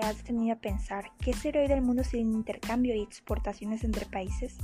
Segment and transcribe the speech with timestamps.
[0.00, 4.06] ¿Te has detenido a pensar qué sería hoy del mundo sin intercambio y exportaciones entre
[4.06, 4.56] países?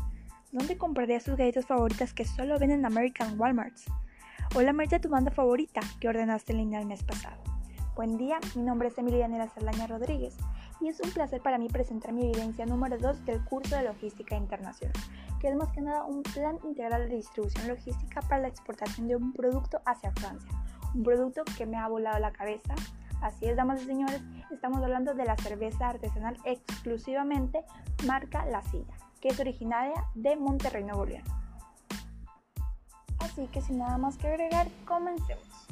[0.50, 3.84] ¿Dónde comprarías tus galletas favoritas que solo venden en American Walmarts?
[4.54, 7.36] ¿O la merch de tu banda favorita que ordenaste en línea el mes pasado?
[7.94, 10.38] Buen día, mi nombre es Emiliana Saldaña Rodríguez
[10.80, 14.38] y es un placer para mí presentar mi evidencia número 2 del curso de Logística
[14.38, 14.96] Internacional,
[15.38, 19.16] que es más que nada un plan integral de distribución logística para la exportación de
[19.16, 20.50] un producto hacia Francia.
[20.94, 22.74] Un producto que me ha volado la cabeza.
[23.20, 27.64] Así es, damas y señores, estamos hablando de la cerveza artesanal exclusivamente
[28.04, 31.24] marca La Silla que es originaria de Monterrey, Nuevo León.
[33.18, 35.66] Así que sin nada más que agregar, comencemos.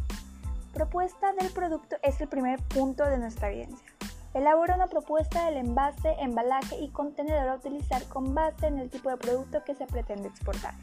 [0.72, 3.86] Propuesta del producto es el primer punto de nuestra evidencia.
[4.32, 9.08] Elabora una propuesta del envase, embalaje y contenedor a utilizar con base en el tipo
[9.08, 10.74] de producto que se pretende exportar.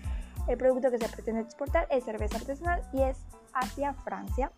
[0.48, 3.17] El producto que se pretende exportar es cerveza artesanal y es
[3.53, 4.51] hacia Francia.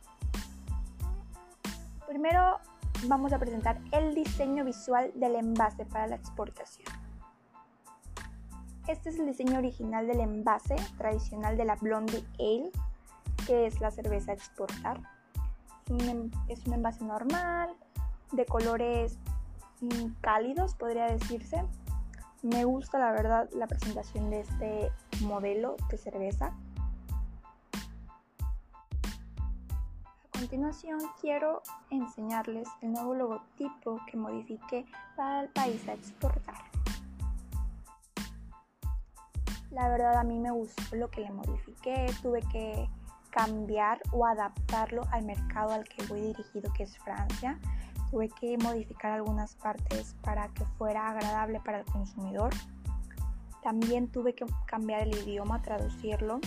[2.14, 2.60] Primero
[3.08, 6.88] vamos a presentar el diseño visual del envase para la exportación.
[8.88, 12.70] Este es el diseño original del envase tradicional de la Blondie Ale,
[13.48, 15.02] que es la cerveza a exportar.
[16.50, 17.76] Es un envase normal,
[18.32, 19.18] de colores
[19.82, 21.64] mm, cálidos, podría decirse.
[22.44, 24.92] Me gusta la verdad la presentación de este
[25.22, 26.54] modelo de cerveza.
[30.44, 36.58] Continuación quiero enseñarles el nuevo logotipo que modifiqué para el país a exportar.
[39.72, 42.90] La verdad a mí me gustó lo que le modifiqué, tuve que
[43.30, 47.58] cambiar o adaptarlo al mercado al que voy dirigido, que es Francia.
[48.12, 52.54] Tuve que modificar algunas partes para que fuera agradable para el consumidor.
[53.64, 56.42] También tuve que cambiar el idioma, traducirlo,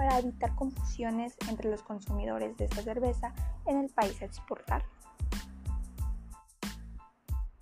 [0.00, 3.34] para evitar confusiones entre los consumidores de esta cerveza
[3.66, 4.82] en el país a exportar.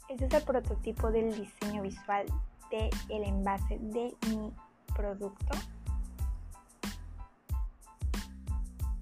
[0.08, 2.26] Este es el prototipo del diseño visual
[3.08, 4.52] el envase de mi
[4.94, 5.58] producto.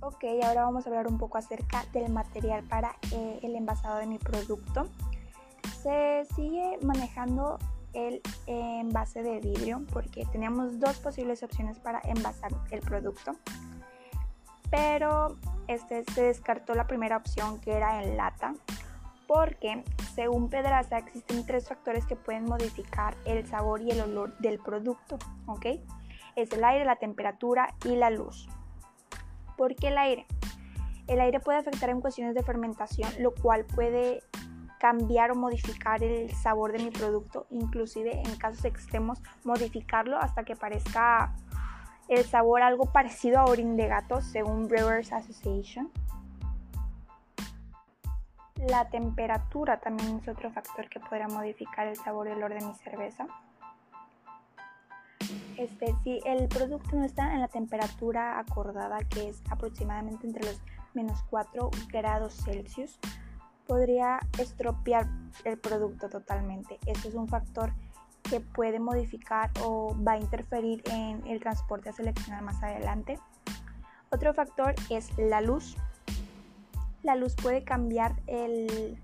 [0.00, 4.06] Ok, ahora vamos a hablar un poco acerca del material para eh, el envasado de
[4.06, 4.88] mi producto.
[5.82, 7.58] Se sigue manejando
[7.96, 13.32] el envase de vidrio porque teníamos dos posibles opciones para envasar el producto.
[14.70, 18.54] Pero este se descartó la primera opción que era en lata
[19.26, 19.82] porque
[20.14, 25.18] según Pedraza existen tres factores que pueden modificar el sabor y el olor del producto,
[25.46, 25.66] ¿ok?
[26.36, 28.48] Es el aire, la temperatura y la luz.
[29.56, 30.26] ¿Por qué el aire?
[31.06, 34.22] El aire puede afectar en cuestiones de fermentación, lo cual puede
[34.78, 40.56] cambiar o modificar el sabor de mi producto, inclusive en casos extremos modificarlo hasta que
[40.56, 41.34] parezca
[42.08, 45.90] el sabor algo parecido a orín de gato, según Brewers Association.
[48.68, 52.74] La temperatura también es otro factor que podrá modificar el sabor y olor de mi
[52.74, 53.26] cerveza.
[55.56, 60.60] Este, si el producto no está en la temperatura acordada, que es aproximadamente entre los
[60.94, 62.98] menos 4 grados Celsius,
[63.66, 65.08] podría estropear
[65.44, 66.78] el producto totalmente.
[66.86, 67.72] Eso es un factor
[68.22, 73.18] que puede modificar o va a interferir en el transporte a seleccionar más adelante.
[74.10, 75.76] Otro factor es la luz
[77.06, 79.00] la luz puede cambiar el...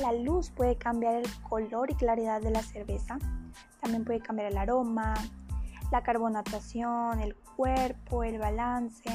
[0.00, 3.18] La luz puede cambiar el color y claridad de la cerveza.
[3.82, 5.12] También puede cambiar el aroma,
[5.92, 9.10] la carbonatación, el cuerpo, el balance.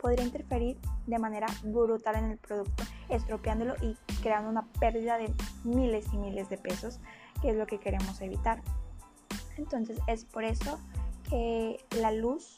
[0.00, 5.32] Podría interferir de manera brutal en el producto, estropeándolo y creando una pérdida de
[5.64, 7.00] miles y miles de pesos,
[7.42, 8.62] que es lo que queremos evitar.
[9.56, 10.78] Entonces es por eso
[11.28, 12.56] que la luz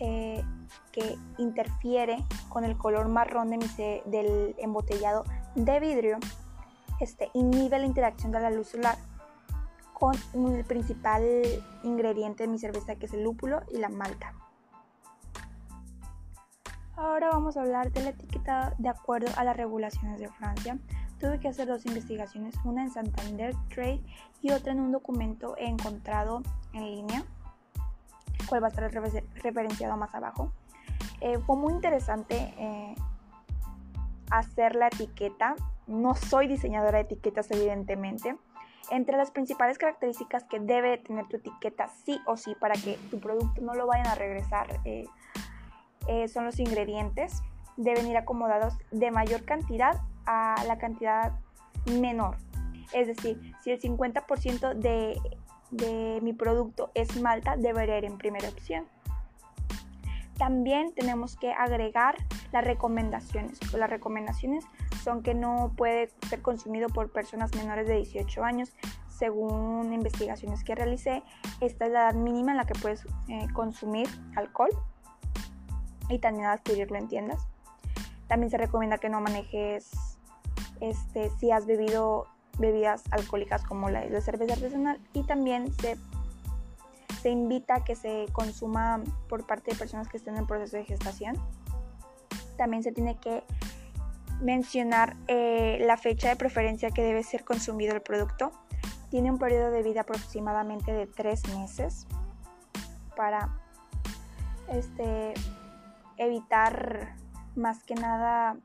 [0.00, 0.42] eh,
[0.92, 6.18] que interfiere con el color marrón de del embotellado de vidrio
[7.00, 8.96] este, inhibe la interacción de la luz solar
[9.92, 11.24] con el principal
[11.82, 14.34] ingrediente de mi cerveza que es el lúpulo y la malta.
[16.98, 20.78] Ahora vamos a hablar de la etiqueta de acuerdo a las regulaciones de Francia.
[21.20, 24.02] Tuve que hacer dos investigaciones, una en Santander Trade
[24.42, 26.42] y otra en un documento encontrado
[26.72, 27.22] en línea
[28.48, 30.52] cuál va a estar referenciado más abajo.
[31.20, 32.96] Eh, fue muy interesante eh,
[34.30, 35.54] hacer la etiqueta.
[35.86, 38.36] No soy diseñadora de etiquetas, evidentemente.
[38.90, 43.20] Entre las principales características que debe tener tu etiqueta sí o sí para que tu
[43.20, 45.04] producto no lo vayan a regresar eh,
[46.28, 47.42] son los ingredientes.
[47.76, 51.38] Deben ir acomodados de mayor cantidad a la cantidad
[51.86, 52.36] menor.
[52.92, 55.20] Es decir, si el 50% de
[55.70, 58.86] de mi producto es malta, debería ir en primera opción.
[60.36, 62.16] También tenemos que agregar
[62.52, 63.58] Las recomendaciones.
[63.74, 64.64] Las recomendaciones
[65.04, 68.72] son que no puede ser consumido por personas menores de 18 años.
[69.08, 71.22] Según investigaciones que realicé,
[71.60, 74.70] esta es la edad mínima en la que puedes eh, consumir alcohol
[76.08, 77.46] y también adquirirlo en tiendas.
[78.26, 79.90] También se recomienda que no manejes
[80.80, 82.26] este, si has bebido
[82.58, 85.96] bebidas alcohólicas como la, la cerveza artesanal y también se
[87.20, 90.84] se invita a que se consuma por parte de personas que estén en proceso de
[90.84, 91.36] gestación.
[92.56, 93.42] También se tiene que
[94.40, 98.52] mencionar eh, la fecha de preferencia que debe ser consumido el producto.
[99.10, 102.06] Tiene un periodo de vida aproximadamente de tres meses
[103.16, 103.48] para
[104.68, 105.34] este,
[106.18, 107.14] evitar
[107.56, 108.56] más que nada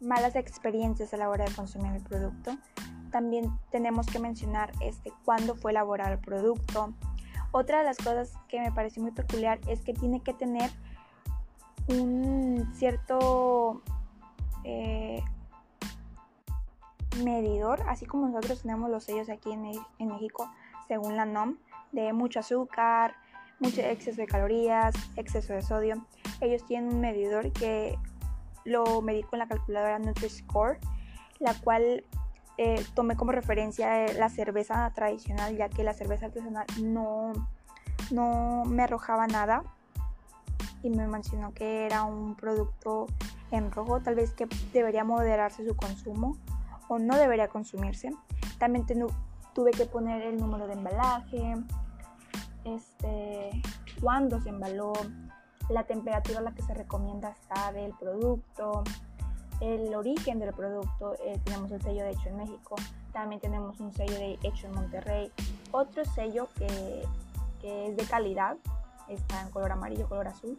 [0.00, 2.56] malas experiencias a la hora de consumir el producto
[3.16, 6.92] también tenemos que mencionar este, cuándo fue elaborado el producto.
[7.50, 10.70] Otra de las cosas que me parece muy peculiar es que tiene que tener
[11.88, 13.80] un cierto
[14.64, 15.22] eh,
[17.24, 19.64] medidor, así como nosotros tenemos los sellos aquí en,
[19.98, 20.50] en México,
[20.86, 21.56] según la NOM,
[22.02, 23.14] de mucho azúcar,
[23.58, 26.06] mucho exceso de calorías, exceso de sodio.
[26.40, 27.98] Ellos tienen un medidor que
[28.64, 30.78] lo medí con la calculadora Nutri-Score,
[31.38, 32.04] la cual
[32.58, 37.32] eh, tomé como referencia la cerveza tradicional, ya que la cerveza artesanal no,
[38.10, 39.62] no me arrojaba nada
[40.82, 43.06] y me mencionó que era un producto
[43.50, 46.36] en rojo, tal vez que debería moderarse su consumo
[46.88, 48.10] o no debería consumirse.
[48.58, 48.84] También
[49.54, 51.54] tuve que poner el número de embalaje,
[52.66, 53.62] este,
[54.00, 54.92] cuándo se embaló,
[55.68, 58.84] la temperatura a la que se recomienda estar del producto,
[59.60, 62.76] el origen del producto, eh, tenemos el sello de hecho en México,
[63.12, 65.32] también tenemos un sello de hecho en Monterrey,
[65.72, 67.04] otro sello que,
[67.62, 68.56] es de calidad,
[69.08, 70.56] está en color amarillo, color azul,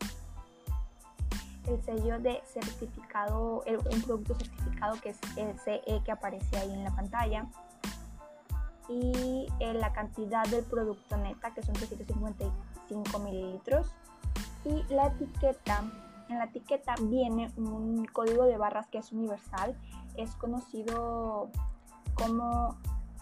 [1.67, 6.83] el sello de certificado, un producto certificado que es el CE que aparece ahí en
[6.83, 7.45] la pantalla
[8.89, 13.93] y eh, la cantidad del producto neta que son 355 mililitros.
[14.65, 15.83] Y la etiqueta
[16.29, 19.77] en la etiqueta viene un código de barras que es universal,
[20.15, 21.49] es conocido
[22.15, 22.77] como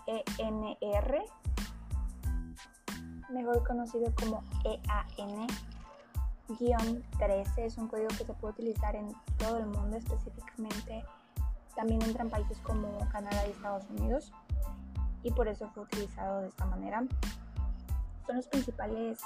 [0.07, 1.25] ENR,
[3.29, 9.97] mejor conocido como EAN-13, es un código que se puede utilizar en todo el mundo,
[9.97, 11.03] específicamente
[11.75, 14.31] también entra en países como Canadá y Estados Unidos
[15.25, 17.03] y por eso fue utilizado de esta manera.
[18.27, 19.19] Son los principales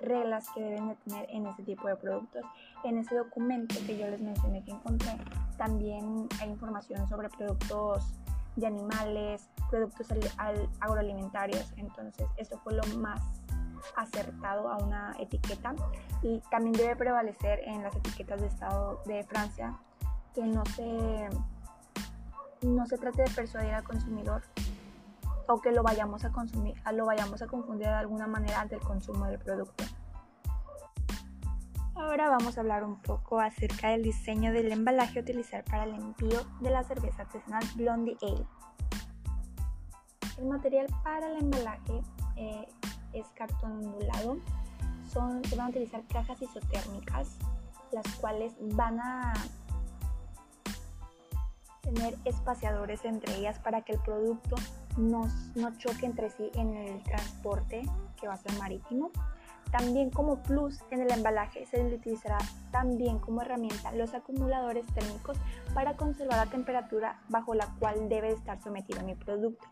[0.00, 2.42] reglas que deben de tener en este tipo de productos.
[2.84, 5.16] En ese documento que yo les mencioné que encontré,
[5.58, 8.04] también hay información sobre productos
[8.56, 10.08] de animales, productos
[10.80, 11.70] agroalimentarios.
[11.76, 13.20] Entonces, esto fue lo más
[13.96, 15.74] acertado a una etiqueta
[16.22, 19.78] y también debe prevalecer en las etiquetas de estado de Francia
[20.34, 21.28] que no se
[22.62, 24.42] no se trate de persuadir al consumidor
[25.50, 29.26] o que lo vayamos a consumir, lo vayamos a confundir de alguna manera del consumo
[29.26, 29.84] del producto.
[31.96, 35.94] Ahora vamos a hablar un poco acerca del diseño del embalaje a utilizar para el
[35.94, 38.46] envío de la cerveza artesanal Blondie Ale.
[40.38, 42.00] El material para el embalaje
[42.36, 42.66] eh,
[43.12, 44.38] es cartón ondulado.
[45.12, 47.36] Son, se van a utilizar cajas isotérmicas,
[47.92, 49.34] las cuales van a
[51.82, 54.56] tener espaciadores entre ellas para que el producto
[54.96, 57.82] no, no choque entre sí en el transporte
[58.20, 59.10] que va a ser marítimo.
[59.70, 62.38] También como plus en el embalaje se utilizará
[62.72, 65.38] también como herramienta los acumuladores térmicos
[65.74, 69.64] para conservar la temperatura bajo la cual debe estar sometido mi producto.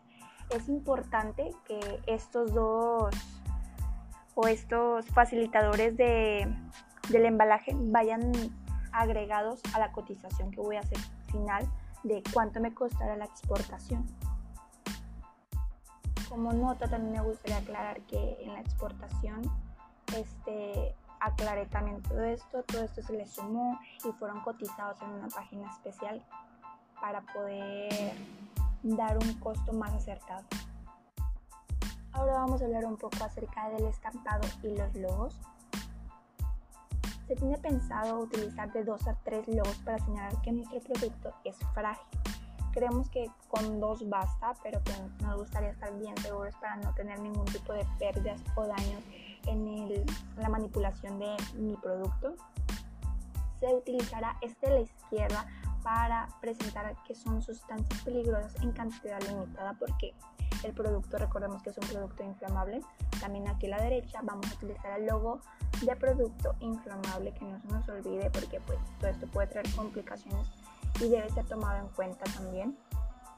[0.51, 3.13] Es importante que estos dos
[4.35, 6.47] o estos facilitadores de,
[7.09, 8.31] del embalaje vayan
[8.93, 10.97] agregados a la cotización que voy a hacer
[11.31, 11.69] final
[12.03, 14.05] de cuánto me costará la exportación.
[16.29, 19.41] Como nota también me gustaría aclarar que en la exportación
[20.15, 25.27] este, aclaré también todo esto, todo esto se le sumó y fueron cotizados en una
[25.27, 26.23] página especial
[27.01, 28.13] para poder
[28.83, 30.43] dar un costo más acertado.
[32.11, 35.41] Ahora vamos a hablar un poco acerca del estampado y los logos.
[37.27, 41.57] Se tiene pensado utilizar de dos a tres logos para señalar que nuestro producto es
[41.73, 42.38] frágil
[42.71, 47.19] Creemos que con dos basta, pero que nos gustaría estar bien seguros para no tener
[47.19, 49.03] ningún tipo de pérdidas o daños
[49.47, 50.05] en,
[50.37, 52.35] la manipulación de mi producto.
[53.59, 55.45] Se utilizará este de la izquierda
[55.83, 60.13] para presentar que son sustancias peligrosas en cantidad limitada porque
[60.63, 62.81] el producto, recordemos que es un producto inflamable.
[63.19, 65.39] También aquí a la derecha vamos a utilizar el logo
[65.81, 70.47] de producto inflamable, que no se nos olvide porque pues todo esto puede traer complicaciones
[70.99, 72.77] y debe ser tomado en cuenta también.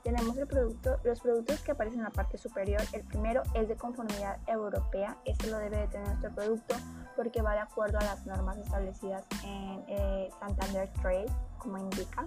[0.04, 2.82] Tenemos el producto, los productos que aparecen en la parte superior.
[2.92, 5.16] El primero es de conformidad europea.
[5.26, 6.76] Este lo debe de tener nuestro producto
[7.16, 12.26] porque va de acuerdo a las normas establecidas en eh, Santander Trade, como indica.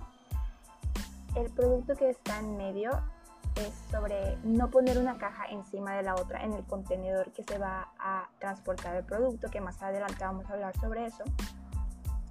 [1.35, 2.91] El producto que está en medio
[3.57, 7.59] es sobre no poner una caja encima de la otra en el contenedor que se
[7.59, 11.25] va a transportar el producto, que más adelante vamos a hablar sobre eso.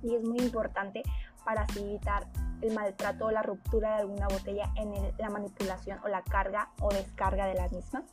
[0.02, 1.04] Y es muy importante
[1.46, 2.28] para así evitar
[2.64, 6.90] el maltrato o la ruptura de alguna botella en la manipulación o la carga o
[6.90, 8.04] descarga de las mismas.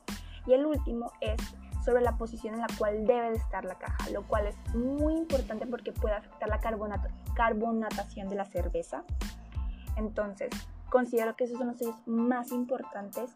[0.46, 1.40] Y el último es
[1.84, 5.14] sobre la posición en la cual debe de estar la caja, lo cual es muy
[5.14, 6.60] importante porque puede afectar la
[7.34, 9.04] carbonatación de la cerveza.
[9.96, 10.50] Entonces,
[10.90, 13.30] considero que esos son los sellos más importantes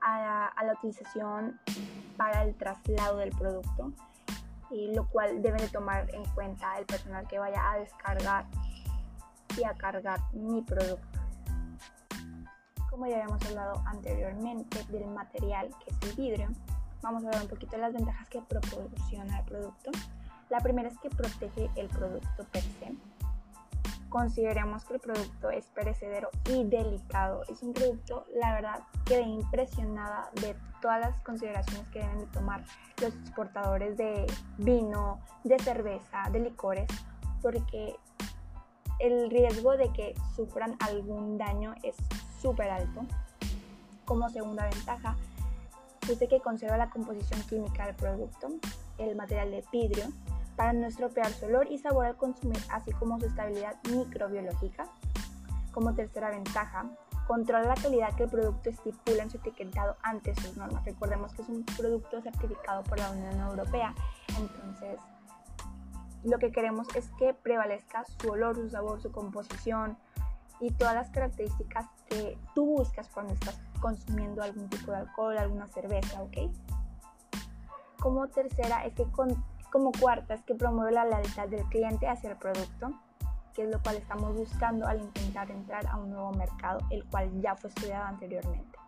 [0.00, 1.58] a, la utilización
[2.16, 3.92] para el traslado del producto
[4.70, 8.46] y lo cual debe de tomar en cuenta el personal que vaya a descargar
[9.56, 11.18] y a cargar mi producto.
[12.90, 16.48] Como ya habíamos hablado anteriormente del material que es el vidrio,
[17.02, 19.90] vamos a hablar un poquito de las ventajas que proporciona el producto.
[20.50, 22.96] La primera es que protege el producto per se
[24.14, 27.42] consideremos que el producto es perecedero y delicado.
[27.48, 32.62] Es un producto, la verdad, quedé impresionada de todas las consideraciones que deben de tomar
[33.02, 34.24] los exportadores de
[34.58, 36.86] vino, de cerveza, de licores,
[37.42, 37.96] porque
[38.98, 41.96] el riesgo de que sufran algún daño es
[42.40, 43.02] súper alto.
[44.04, 45.16] Como segunda ventaja,
[46.06, 48.48] dice que conserva la composición química del producto,
[48.98, 50.04] el material de vidrio,
[50.56, 54.86] para no estropear su olor y sabor al consumir, así como su estabilidad microbiológica.
[55.72, 56.86] Como tercera ventaja,
[57.26, 60.84] controla la calidad que el producto estipula en su etiquetado ante sus normas.
[60.84, 63.94] Recordemos que es un producto certificado por la Unión Europea,
[64.38, 65.00] entonces
[66.24, 69.96] lo que queremos es que prevalezca su olor, su sabor, su composición
[70.60, 75.66] y todas las características que tú buscas cuando estás consumiendo algún tipo de alcohol, alguna
[75.68, 76.50] cerveza, ¿ok?
[78.00, 82.30] Como tercera es que con como cuarta es que promueve la lealtad del cliente hacia
[82.30, 82.92] el producto,
[83.54, 87.28] que es lo cual estamos buscando al intentar entrar a un nuevo mercado, el cual
[87.40, 88.78] ya fue estudiado anteriormente.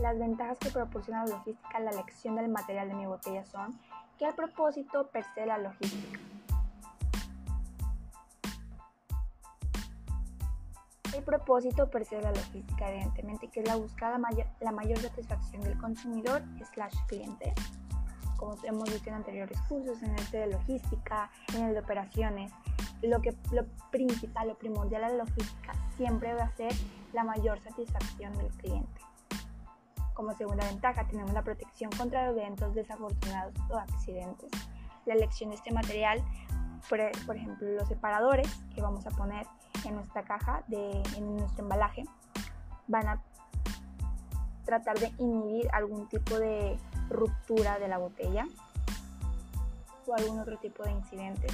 [0.00, 3.76] Las ventajas que proporciona la logística la elección del material de mi botella son
[4.18, 6.20] que al propósito per se la logística.
[11.14, 15.62] El propósito per se la logística, evidentemente, que es la búsqueda mayor, la mayor satisfacción
[15.62, 17.54] del consumidor slash cliente
[18.38, 22.52] como hemos visto en anteriores cursos, en el de logística, en el de operaciones,
[23.02, 26.72] lo, que, lo principal, lo primordial de la logística siempre va a ser
[27.12, 29.07] la mayor satisfacción del cliente.
[30.18, 34.50] Como segunda ventaja tenemos la protección contra eventos desafortunados o accidentes.
[35.06, 36.24] La elección de este material,
[36.88, 39.46] por, por ejemplo, los separadores que vamos a poner
[39.84, 42.02] en nuestra caja, de, en nuestro embalaje,
[42.88, 43.22] van a
[44.64, 46.76] tratar de inhibir algún tipo de
[47.08, 48.44] ruptura de la botella
[50.04, 51.52] o algún otro tipo de incidentes.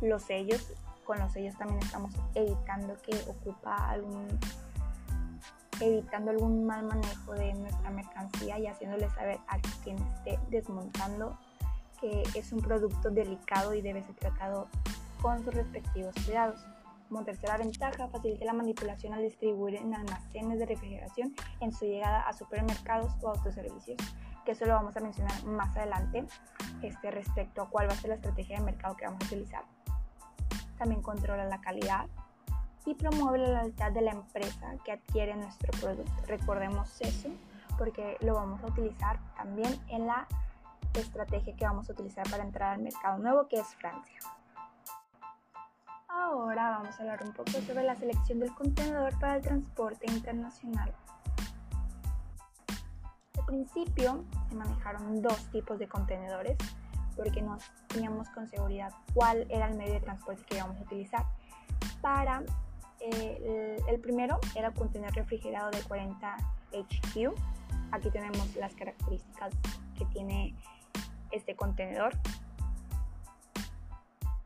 [0.00, 4.28] Los sellos, con los sellos también estamos evitando que ocupa algún
[5.80, 11.38] evitando algún mal manejo de nuestra mercancía y haciéndole saber a quien esté desmontando
[12.00, 14.68] que es un producto delicado y debe ser tratado
[15.20, 16.60] con sus respectivos cuidados.
[17.08, 22.20] Como tercera ventaja, facilita la manipulación al distribuir en almacenes de refrigeración en su llegada
[22.22, 23.98] a supermercados o autoservicios
[24.44, 26.24] que eso lo vamos a mencionar más adelante
[26.82, 29.64] este, respecto a cuál va a ser la estrategia de mercado que vamos a utilizar.
[30.78, 32.06] También controla la calidad
[32.86, 36.12] y promueve la lealtad de la empresa que adquiere nuestro producto.
[36.26, 37.28] Recordemos eso
[37.78, 40.26] porque lo vamos a utilizar también en la
[40.94, 44.20] estrategia que vamos a utilizar para entrar al mercado nuevo que es Francia.
[46.08, 50.92] Ahora vamos a hablar un poco sobre la selección del contenedor para el transporte internacional
[53.50, 56.56] principio se manejaron dos tipos de contenedores
[57.16, 57.58] porque no
[57.88, 61.26] teníamos con seguridad cuál era el medio de transporte que íbamos a utilizar.
[62.00, 62.44] Para
[63.00, 66.36] eh, el, primero era el contenedor refrigerado de 40
[66.72, 67.34] HQ.
[67.92, 69.54] Aquí tenemos las características
[69.96, 70.54] que tiene
[71.30, 72.12] este contenedor.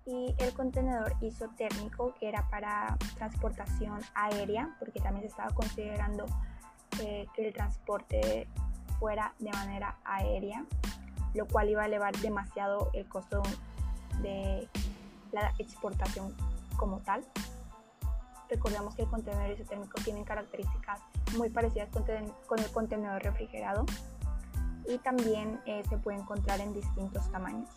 [0.07, 6.27] Y el contenedor isotérmico que era para transportación aérea, porque también se estaba considerando
[7.01, 8.47] eh, que el transporte
[8.99, 10.65] fuera de manera aérea,
[11.33, 13.43] lo cual iba a elevar demasiado el costo
[14.21, 14.69] de
[15.33, 16.35] la exportación
[16.77, 17.25] como tal.
[18.55, 21.01] Recordemos que el contenedor isotérmico tiene características
[21.37, 21.89] muy parecidas
[22.47, 23.85] con el contenedor refrigerado
[24.87, 27.69] y también eh, se puede encontrar en distintos tamaños.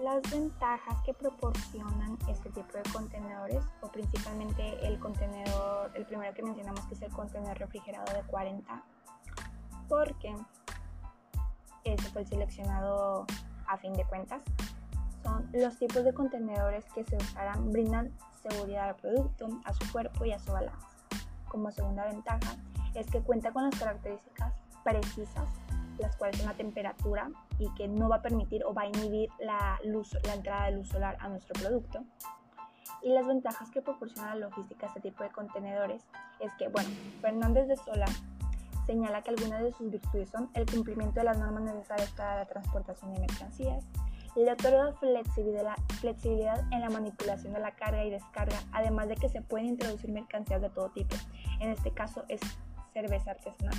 [0.00, 6.44] Las ventajas que proporcionan este tipo de contenedores, o principalmente el contenedor, el primero que
[6.44, 8.84] mencionamos que es el contenedor refrigerado de 40,
[9.88, 10.32] porque
[11.82, 13.26] ese fue el seleccionado
[13.66, 14.44] a fin de cuentas,
[15.24, 20.24] son los tipos de contenedores que se usarán brindan seguridad al producto, a su cuerpo
[20.24, 20.86] y a su balance.
[21.48, 22.56] Como segunda ventaja
[22.94, 24.54] es que cuenta con las características
[24.84, 25.48] precisas
[25.98, 29.28] las cuales son la temperatura y que no va a permitir o va a inhibir
[29.40, 32.04] la, luz, la entrada de luz solar a nuestro producto.
[33.02, 36.04] Y las ventajas que proporciona la logística a este tipo de contenedores
[36.40, 36.88] es que, bueno,
[37.20, 38.06] Fernández de Sola
[38.86, 42.46] señala que algunas de sus virtudes son el cumplimiento de las normas necesarias para la
[42.46, 43.84] transportación de mercancías,
[44.44, 49.28] le otorga flexibilidad, flexibilidad en la manipulación de la carga y descarga, además de que
[49.28, 51.16] se pueden introducir mercancías de todo tipo.
[51.60, 52.40] En este caso es
[52.92, 53.74] cerveza artesanal.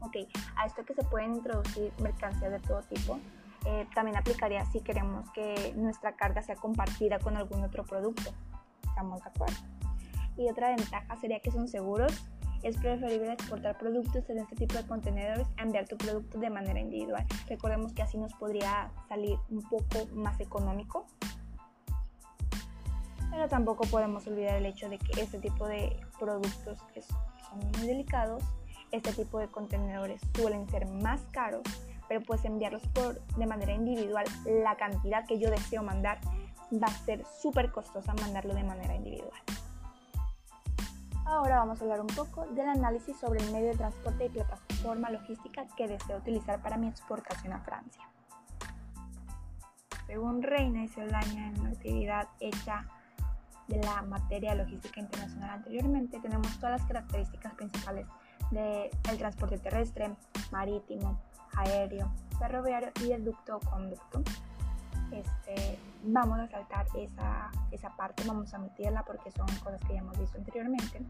[0.00, 0.16] Ok,
[0.56, 3.18] a esto que se pueden introducir mercancías de todo tipo,
[3.66, 8.32] eh, también aplicaría si queremos que nuestra carga sea compartida con algún otro producto.
[8.88, 9.56] ¿Estamos de acuerdo?
[10.36, 12.12] Y otra ventaja sería que son seguros.
[12.62, 16.78] Es preferible exportar productos en este tipo de contenedores a enviar tu producto de manera
[16.78, 17.26] individual.
[17.48, 21.06] Recordemos que así nos podría salir un poco más económico.
[23.30, 26.78] Pero tampoco podemos olvidar el hecho de que este tipo de productos
[27.48, 28.42] son muy delicados
[28.92, 31.62] este tipo de contenedores suelen ser más caros,
[32.08, 36.18] pero pues enviarlos por, de manera individual, la cantidad que yo deseo mandar
[36.72, 39.40] va a ser súper costosa mandarlo de manera individual.
[41.26, 45.10] Ahora vamos a hablar un poco del análisis sobre el medio de transporte y plataforma
[45.10, 48.02] logística que deseo utilizar para mi exportación a Francia.
[50.06, 52.84] Según Reina y Soldaña en la actividad hecha
[53.68, 58.06] de la materia logística internacional anteriormente, tenemos todas las características principales
[58.50, 60.12] del transporte terrestre,
[60.50, 61.20] marítimo,
[61.54, 64.22] aéreo, ferroviario y el ducto o conducto.
[65.12, 70.00] Este, vamos a saltar esa, esa parte, vamos a omitirla porque son cosas que ya
[70.00, 71.02] hemos visto anteriormente.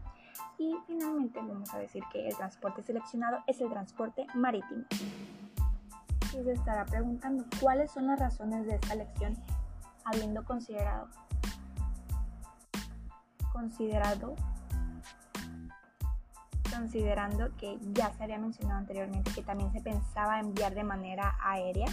[0.57, 4.85] Y finalmente vamos a decir que el transporte seleccionado es el transporte marítimo.
[6.33, 9.37] Y se estará preguntando cuáles son las razones de esta elección
[10.05, 11.07] habiendo considerado
[13.51, 14.35] considerado
[16.73, 21.87] considerando que ya se había mencionado anteriormente que también se pensaba enviar de manera aérea?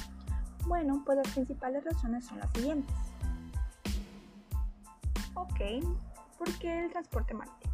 [0.69, 2.95] Bueno, pues las principales razones son las siguientes.
[5.33, 5.61] Ok,
[6.37, 7.73] ¿por qué el transporte marítimo?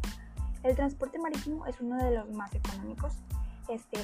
[0.63, 3.13] El transporte marítimo es uno de los más económicos.
[3.67, 3.99] Este,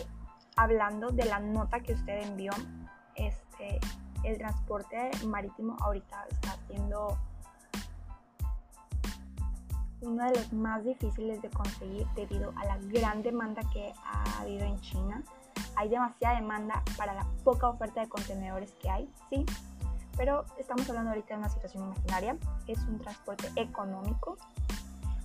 [0.57, 2.51] hablando de la nota que usted envió,
[3.15, 3.79] este,
[4.25, 7.17] el transporte marítimo ahorita está siendo
[10.01, 14.65] uno de los más difíciles de conseguir debido a la gran demanda que ha habido
[14.65, 15.23] en China.
[15.75, 19.45] Hay demasiada demanda para la poca oferta de contenedores que hay, sí,
[20.17, 22.37] pero estamos hablando ahorita de una situación imaginaria.
[22.67, 24.37] Es un transporte económico.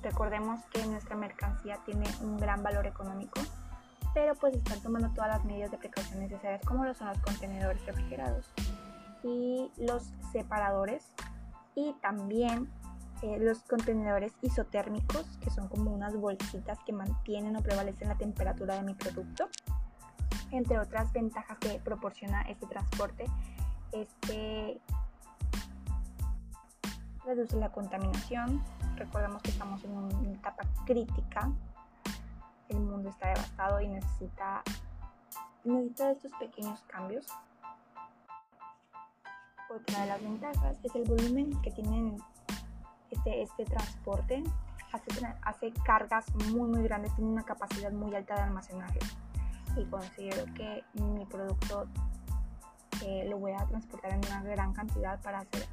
[0.03, 3.41] Recordemos que nuestra mercancía tiene un gran valor económico,
[4.15, 7.85] pero pues están tomando todas las medidas de precaución necesarias, como lo son los contenedores
[7.85, 8.51] refrigerados
[9.23, 11.05] y los separadores
[11.75, 12.71] y también
[13.23, 18.75] eh, los contenedores isotérmicos, que son como unas bolsitas que mantienen o prevalecen la temperatura
[18.77, 19.49] de mi producto.
[20.51, 23.27] Entre otras ventajas que proporciona este transporte,
[23.93, 24.81] este
[27.25, 28.63] reduce la contaminación.
[28.97, 31.51] Recordemos que estamos en una etapa crítica.
[32.69, 34.63] El mundo está devastado y necesita,
[35.65, 37.27] necesita estos pequeños cambios.
[39.69, 42.17] Otra de las ventajas es el volumen que tienen
[43.11, 44.45] este, este transporte
[44.93, 48.99] hace, hace cargas muy muy grandes, tiene una capacidad muy alta de almacenaje
[49.77, 51.87] y considero que mi producto
[53.05, 55.67] eh, lo voy a transportar en una gran cantidad para hacer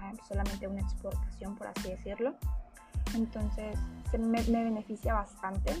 [0.00, 2.34] ah, solamente una exportación, por así decirlo.
[3.14, 3.78] Entonces
[4.10, 5.72] se me, me, beneficia bastante,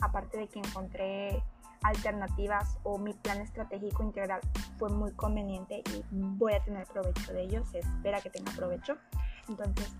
[0.00, 1.42] aparte de que encontré
[1.82, 4.40] alternativas o mi plan estratégico integral
[4.78, 8.96] fue muy conveniente y voy a tener provecho de ello, se espera que tenga provecho.
[9.48, 9.92] Entonces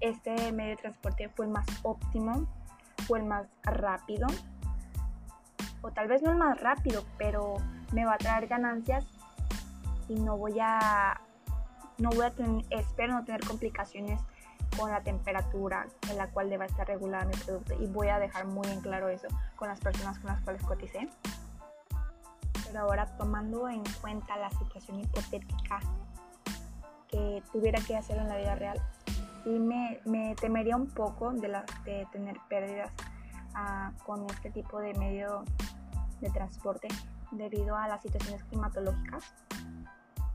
[0.00, 2.46] este medio de transporte fue el más óptimo,
[3.06, 4.26] fue el más rápido,
[5.84, 7.56] o tal vez no el más rápido, pero
[7.92, 9.04] me va a traer ganancias
[10.08, 11.20] y no voy a,
[11.98, 14.20] no voy a tener, espero no tener complicaciones
[14.76, 18.46] con la temperatura en la cual deba estar regulada mi producto y voy a dejar
[18.46, 21.08] muy en claro eso con las personas con las cuales coticé.
[22.66, 25.80] Pero ahora tomando en cuenta la situación hipotética
[27.08, 28.80] que tuviera que hacerlo en la vida real,
[29.44, 32.90] sí me, temería un poco de, la, de tener pérdidas
[33.54, 35.44] ah, con este tipo de medio
[36.20, 36.88] de transporte
[37.30, 39.34] debido a las situaciones climatológicas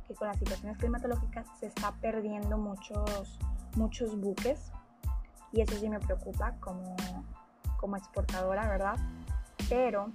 [0.07, 3.39] que con las situaciones climatológicas se está perdiendo muchos
[3.75, 4.71] muchos buques
[5.51, 6.95] y eso sí me preocupa como,
[7.77, 8.97] como exportadora, ¿verdad?
[9.69, 10.11] Pero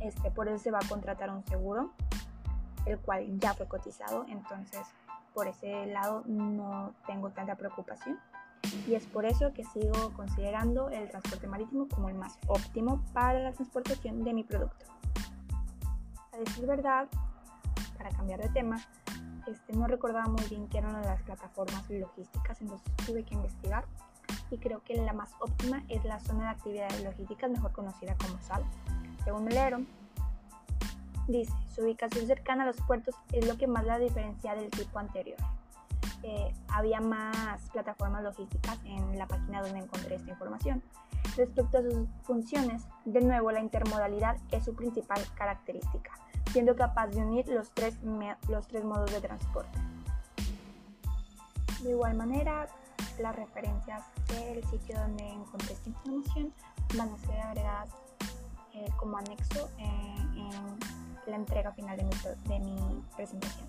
[0.00, 1.92] este, por eso se va a contratar un seguro,
[2.86, 4.86] el cual ya fue cotizado, entonces
[5.34, 8.18] por ese lado no tengo tanta preocupación.
[8.86, 13.38] Y es por eso que sigo considerando el transporte marítimo como el más óptimo para
[13.40, 14.86] la transportación de mi producto.
[16.32, 17.08] A decir verdad,
[17.96, 18.80] para cambiar de tema,
[19.46, 23.84] este, no recordaba muy bien qué eran las plataformas logísticas, entonces tuve que investigar
[24.50, 28.40] y creo que la más óptima es la zona de actividades logísticas, mejor conocida como
[28.42, 28.64] SAL.
[29.24, 29.86] Según me leyeron,
[31.28, 34.98] dice, su ubicación cercana a los puertos es lo que más la diferencia del tipo
[34.98, 35.38] anterior.
[36.68, 40.82] Había más plataformas logísticas en la página donde encontré esta información.
[41.36, 46.12] Respecto a sus funciones, de nuevo la intermodalidad es su principal característica
[46.52, 47.96] siendo capaz de unir los tres,
[48.48, 49.78] los tres modos de transporte.
[51.82, 52.68] De igual manera,
[53.18, 56.52] las referencias del sitio donde encontré esta información
[56.96, 57.90] van a ser agregadas
[58.74, 62.10] eh, como anexo eh, en la entrega final de mi,
[62.48, 63.68] de mi presentación.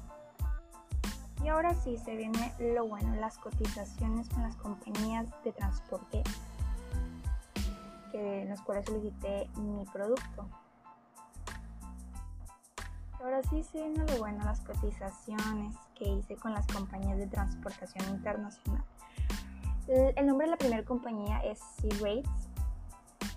[1.43, 6.23] Y ahora sí se viene lo bueno, las cotizaciones con las compañías de transporte
[8.12, 10.47] que, en las cuales solicité mi producto.
[13.19, 18.10] Ahora sí se viene lo bueno, las cotizaciones que hice con las compañías de transportación
[18.10, 18.84] internacional.
[19.88, 22.50] El nombre de la primera compañía es Sea Rates.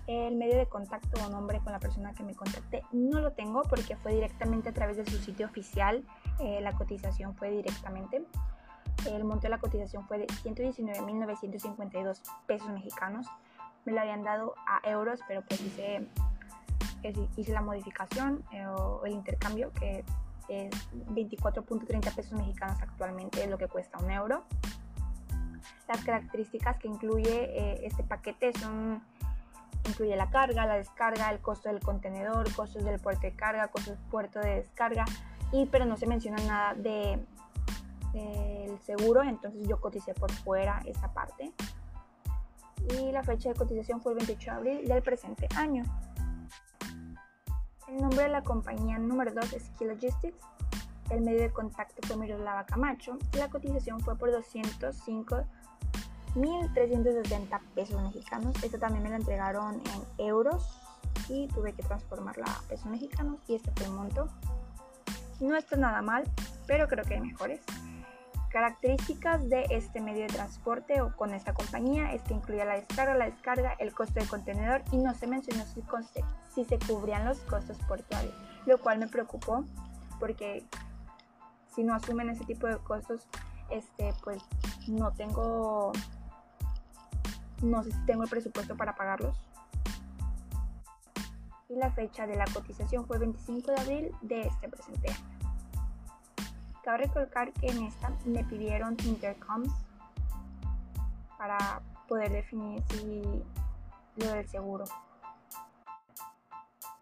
[0.07, 3.63] El medio de contacto o nombre con la persona que me contacté no lo tengo
[3.63, 6.03] porque fue directamente a través de su sitio oficial.
[6.39, 8.23] Eh, la cotización fue directamente.
[9.09, 13.27] El monto de la cotización fue de 119.952 pesos mexicanos.
[13.85, 16.07] Me lo habían dado a euros, pero pues hice
[17.37, 20.03] hice la modificación eh, o el intercambio, que
[20.47, 20.71] es
[21.09, 24.43] 24.30 pesos mexicanos actualmente, es lo que cuesta un euro.
[25.87, 29.03] Las características que incluye eh, este paquete son
[29.87, 33.97] incluye la carga, la descarga, el costo del contenedor, costos del puerto de carga, costos
[33.97, 35.05] del puerto de descarga,
[35.51, 37.19] y pero no se menciona nada de
[38.15, 41.51] del seguro, entonces yo coticé por fuera esa parte.
[42.97, 45.83] Y la fecha de cotización fue el 28 de abril del presente año.
[47.87, 50.37] El nombre de la compañía número 2 es Key Logistics.
[51.09, 54.31] El medio de contacto fue Miroslava Camacho y la cotización fue por
[56.35, 58.55] 205.370 pesos mexicanos.
[58.63, 60.79] Esto también me lo entregaron en euros
[61.29, 64.27] y tuve que transformarla a pesos mexicanos y este fue el monto.
[65.39, 66.23] No está nada mal,
[66.67, 67.61] pero creo que hay mejores.
[68.49, 73.15] Características de este medio de transporte o con esta compañía es que incluía la descarga,
[73.15, 75.83] la descarga, el costo del contenedor y no se mencionó si,
[76.53, 78.33] si se cubrían los costos portuarios,
[78.65, 79.65] lo cual me preocupó
[80.19, 80.65] porque
[81.75, 83.27] si no asumen ese tipo de costos,
[83.69, 84.41] este, pues
[84.87, 85.91] no tengo,
[87.65, 89.37] no sé si tengo el presupuesto para pagarlos.
[91.69, 95.09] Y la fecha de la cotización fue el 25 de abril de este presente.
[96.83, 99.73] Cabe recalcar que en esta me pidieron intercoms
[101.37, 103.23] para poder definir si
[104.17, 104.85] lo del seguro.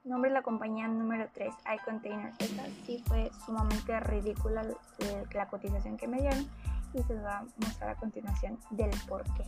[0.06, 2.34] Nombre de la compañía número 3, iContainer.
[2.40, 4.64] Esta sí fue sumamente ridícula
[5.34, 6.50] la cotización que me dieron
[6.94, 9.46] y se va a mostrar a continuación del por qué.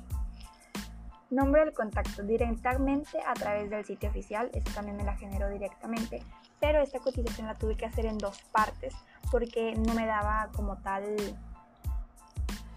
[1.30, 6.22] Nombre del contacto directamente a través del sitio oficial, esto también me la generó directamente,
[6.60, 8.94] pero esta cotización la tuve que hacer en dos partes
[9.32, 11.16] porque no me daba como tal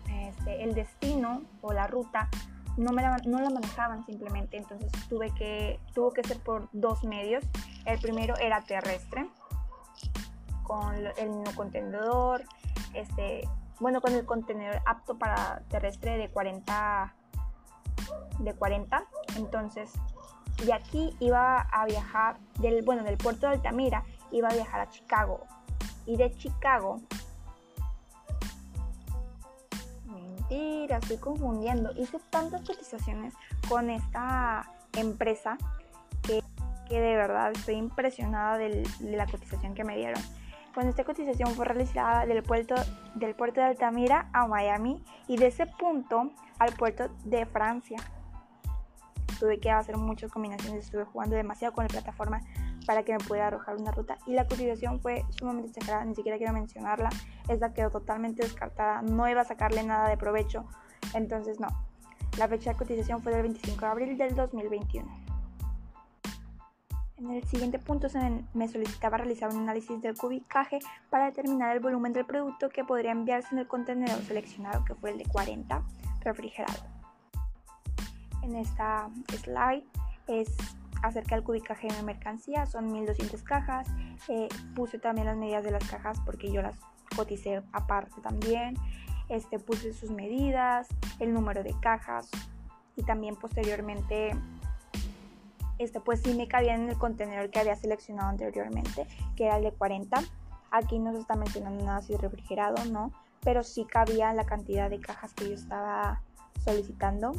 [0.08, 2.28] este, el destino o la ruta
[2.78, 7.04] no, me la, no la manejaban simplemente, entonces tuve que, tuvo que ser por dos
[7.04, 7.44] medios.
[7.84, 9.28] El primero era terrestre,
[10.62, 12.44] con el mismo contenedor,
[12.94, 13.48] este,
[13.80, 17.14] bueno, con el contenedor apto para terrestre de 40,
[18.38, 19.04] de 40,
[19.36, 19.92] entonces
[20.64, 24.88] de aquí iba a viajar, del, bueno, del puerto de Altamira, iba a viajar a
[24.88, 25.46] Chicago.
[26.06, 27.00] Y de Chicago...
[30.06, 31.92] Mentira, estoy confundiendo.
[31.96, 33.34] Hice tantas cotizaciones
[33.68, 35.58] con esta empresa
[36.22, 36.42] que,
[36.88, 40.22] de verdad estoy impresionada de la cotización que me dieron.
[40.78, 42.76] Cuando esta cotización fue realizada del puerto,
[43.16, 47.98] del puerto de Altamira a Miami y de ese punto al puerto de Francia
[49.40, 52.42] tuve que hacer muchas combinaciones, estuve jugando demasiado con la plataforma
[52.86, 56.38] para que me pudiera arrojar una ruta y la cotización fue sumamente exagerada, ni siquiera
[56.38, 57.10] quiero mencionarla,
[57.48, 60.64] esta quedó totalmente descartada, no iba a sacarle nada de provecho
[61.12, 61.66] Entonces no,
[62.38, 65.27] la fecha de cotización fue del 25 de abril del 2021.
[67.18, 68.18] En el siguiente punto se
[68.54, 70.78] me solicitaba realizar un análisis del cubicaje
[71.10, 75.10] para determinar el volumen del producto que podría enviarse en el contenedor seleccionado, que fue
[75.10, 75.82] el de 40
[76.20, 76.84] refrigerado.
[78.42, 79.10] En esta
[79.42, 79.84] slide
[80.28, 80.56] es
[81.02, 83.88] acerca del cubicaje de mi mercancía, son 1200 cajas.
[84.28, 86.76] Eh, puse también las medidas de las cajas porque yo las
[87.16, 88.74] coticé aparte también.
[89.28, 90.86] Este, puse sus medidas,
[91.18, 92.30] el número de cajas
[92.96, 94.36] y también posteriormente
[95.78, 99.64] este, pues sí me cabían en el contenedor que había seleccionado anteriormente, que era el
[99.64, 100.20] de 40.
[100.70, 103.12] Aquí no se está mencionando nada si refrigerado, no,
[103.42, 106.20] pero sí cabía la cantidad de cajas que yo estaba
[106.64, 107.32] solicitando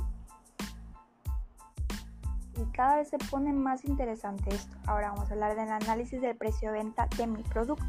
[2.59, 4.75] y cada vez se pone más interesante esto.
[4.85, 7.85] Ahora vamos a hablar del análisis del precio de venta de mi producto.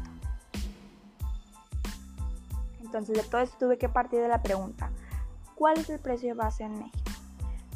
[2.81, 4.91] Entonces de todo esto tuve que partir de la pregunta,
[5.55, 7.11] ¿cuál es el precio base en México?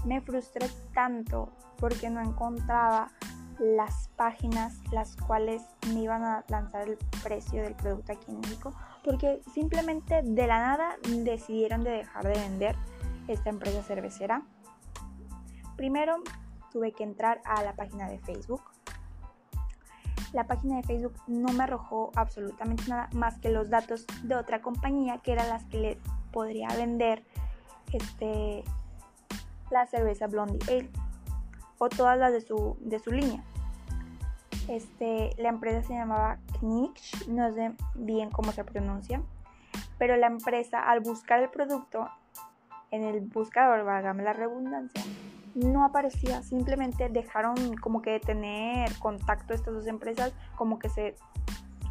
[0.05, 3.11] Me frustré tanto porque no encontraba
[3.59, 5.61] las páginas las cuales
[5.93, 10.59] me iban a lanzar el precio del producto aquí en México porque simplemente de la
[10.59, 12.75] nada decidieron de dejar de vender
[13.27, 14.43] esta empresa cervecera.
[15.77, 16.17] Primero
[16.71, 18.61] tuve que entrar a la página de Facebook.
[20.33, 24.61] La página de Facebook no me arrojó absolutamente nada más que los datos de otra
[24.61, 25.97] compañía que eran las que le
[26.31, 27.23] podría vender
[27.93, 28.63] este,
[29.71, 31.04] la cerveza Blondie Ale
[31.77, 33.43] o todas las de su, de su línea.
[34.67, 39.21] Este, la empresa se llamaba Knix, no sé bien cómo se pronuncia,
[39.97, 42.09] pero la empresa al buscar el producto
[42.91, 45.03] en el buscador, válgame la redundancia,
[45.53, 51.15] no aparecía, simplemente dejaron como que de tener contacto estas dos empresas, como que se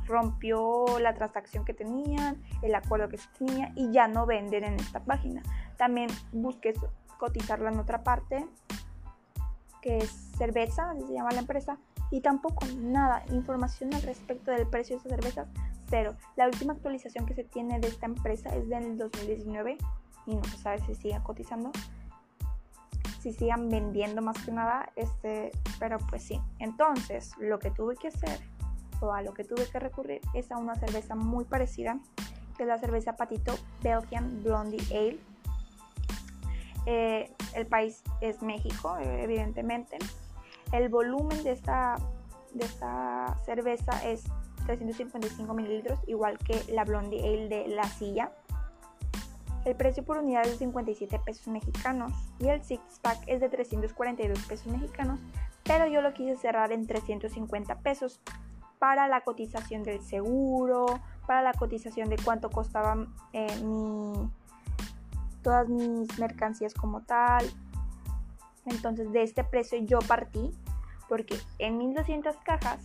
[0.07, 4.75] rompió la transacción que tenían, el acuerdo que se tenía y ya no venden en
[4.75, 5.43] esta página.
[5.77, 6.75] También busqué
[7.19, 8.47] cotizarla en otra parte,
[9.85, 11.77] que es cerveza, se llama la empresa,
[12.11, 15.49] y tampoco nada, información al respecto del precio de esas cervezas,
[15.91, 16.17] cero.
[16.37, 19.77] La última actualización que se tiene de esta empresa es del 2019
[20.27, 21.71] y no se sabe si sigue cotizando
[23.21, 26.41] si sigan vendiendo más que nada, este, pero pues sí.
[26.59, 28.39] Entonces, lo que tuve que hacer
[29.01, 31.99] o a lo que tuve que recurrir es a una cerveza muy parecida,
[32.57, 35.34] que es la cerveza Patito Belgian Blondie Ale.
[36.87, 39.99] Eh, el país es México, evidentemente.
[40.73, 41.97] El volumen de esta,
[42.53, 44.25] de esta cerveza es
[44.67, 48.33] 355 mililitros, igual que la Blondie Ale de La Silla.
[49.65, 53.49] El precio por unidad es de 57 pesos mexicanos y el six pack es de
[53.49, 55.21] 342 pesos mexicanos,
[55.63, 58.21] pero yo lo quise cerrar en 350 pesos
[58.79, 60.85] para la cotización del seguro,
[61.27, 63.47] para la cotización de cuánto costaban eh,
[65.45, 67.49] todas mis mercancías como tal.
[68.67, 70.51] Entonces de este precio yo partí
[71.09, 72.81] porque en 1200 cajas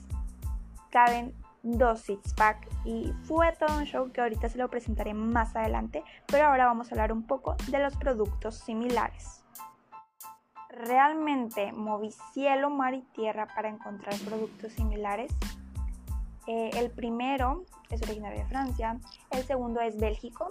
[0.92, 5.56] caben dos six pack y fue todo un show que ahorita se lo presentaré más
[5.56, 9.44] adelante, pero ahora vamos a hablar un poco de los productos similares.
[10.70, 15.32] Realmente moví cielo, mar y tierra para encontrar productos similares.
[16.48, 18.98] Eh, el primero es originario de Francia,
[19.32, 20.48] el segundo es Bélgico,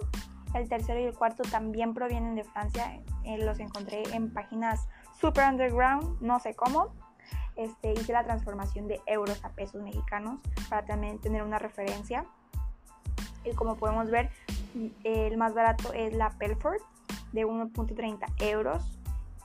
[0.53, 4.87] el tercero y el cuarto también provienen de Francia, eh, los encontré en páginas
[5.19, 6.93] super underground, no sé cómo,
[7.55, 12.25] este, hice la transformación de euros a pesos mexicanos para también tener una referencia.
[13.43, 14.29] Y como podemos ver,
[15.03, 16.81] el más barato es la Pelford
[17.31, 18.99] de 1.30 euros.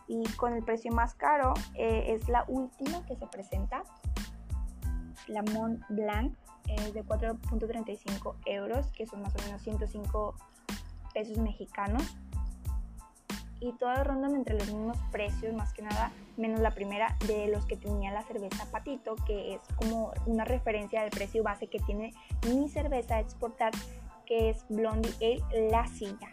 [0.07, 3.83] Y con el precio más caro eh, es la última que se presenta,
[5.29, 6.37] la Mont Blanc
[6.69, 10.35] es de 4.35 euros, que son más o menos 105
[11.15, 12.03] pesos mexicanos
[13.61, 17.65] y todas rondan entre los mismos precios, más que nada, menos la primera de los
[17.65, 22.13] que tenía la cerveza Patito, que es como una referencia del precio base que tiene
[22.47, 23.73] mi cerveza a exportar,
[24.27, 26.29] que es Blondie Ale La Silla.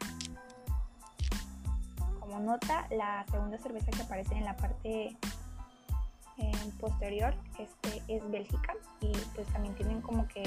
[2.19, 5.15] Como nota, la segunda cerveza que aparece en la parte
[6.37, 10.43] eh, posterior este, es Bélgica y pues también tienen como que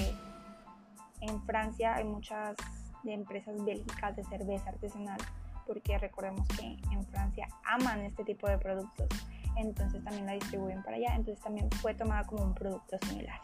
[1.21, 2.57] en Francia hay muchas
[3.05, 5.19] de empresas bélgicas de cerveza artesanal
[5.67, 9.09] porque recordemos que en Francia aman este tipo de productos,
[9.57, 13.41] entonces también la distribuyen para allá, entonces también fue tomada como un producto similar.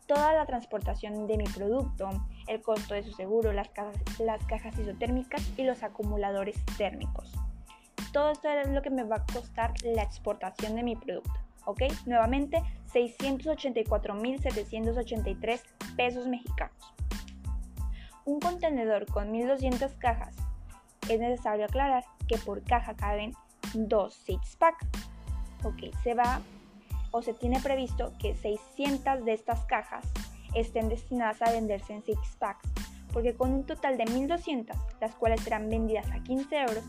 [0.06, 2.08] toda la transportación de mi producto,
[2.46, 3.70] el costo de su seguro, las
[4.18, 7.32] las cajas isotérmicas y los acumuladores térmicos.
[8.12, 11.45] Todo esto es lo que me va a costar la exportación de mi producto.
[11.66, 11.82] ¿Ok?
[12.06, 15.60] Nuevamente, 684.783
[15.96, 16.94] pesos mexicanos.
[18.24, 20.34] Un contenedor con 1200 cajas.
[21.08, 23.32] Es necesario aclarar que por caja caben
[23.74, 24.84] dos six pack.
[25.62, 26.40] Ok, se va
[27.10, 30.04] o se tiene previsto que 600 de estas cajas
[30.54, 32.68] estén destinadas a venderse en six packs,
[33.12, 36.84] porque con un total de 1200, las cuales serán vendidas a 15 euros,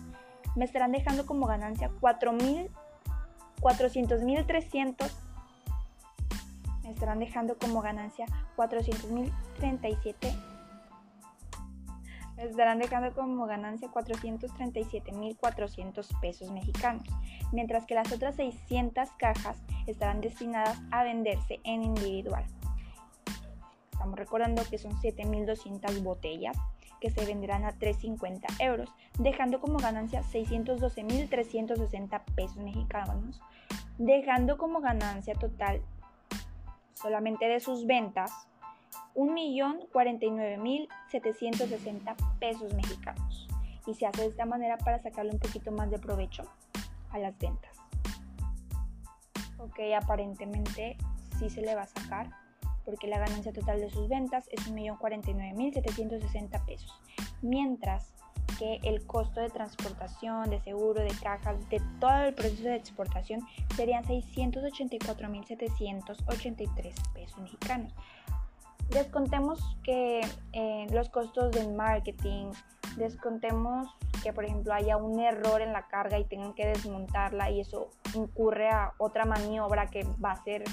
[0.56, 1.92] me estarán dejando como ganancia
[3.62, 5.12] 400.300
[6.84, 10.58] me estarán dejando como ganancia 400.037
[12.38, 17.04] me estarán dejando como ganancia 437.400 pesos mexicanos,
[17.52, 22.46] mientras que las otras 600 cajas estarán destinadas a venderse en individual.
[23.92, 26.56] Estamos recordando que son 7.200 botellas
[27.00, 33.42] que se venderán a 350 euros, dejando como ganancia 612.360 pesos mexicanos,
[33.98, 35.82] dejando como ganancia total
[36.94, 38.32] solamente de sus ventas
[39.16, 43.48] 1.049.760 pesos mexicanos.
[43.86, 46.44] Y se hace de esta manera para sacarle un poquito más de provecho
[47.12, 47.72] a las ventas.
[49.60, 50.98] Ok, aparentemente
[51.40, 52.47] sí se le va a sacar
[52.88, 56.98] porque la ganancia total de sus ventas es 1.049.760 pesos.
[57.42, 58.14] Mientras
[58.58, 63.42] que el costo de transportación, de seguro, de cajas, de todo el proceso de exportación
[63.76, 67.94] serían 684.783 pesos mexicanos.
[68.90, 70.22] Descontemos que
[70.54, 72.52] eh, los costos del marketing,
[72.96, 77.60] descontemos que por ejemplo haya un error en la carga y tengan que desmontarla y
[77.60, 80.64] eso incurre a otra maniobra que va a ser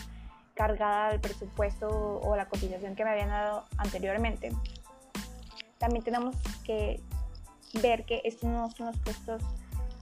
[0.55, 4.53] cargada al presupuesto o la cotización que me habían dado anteriormente.
[5.79, 7.03] También tenemos que
[7.83, 9.43] ver que estos no son los costos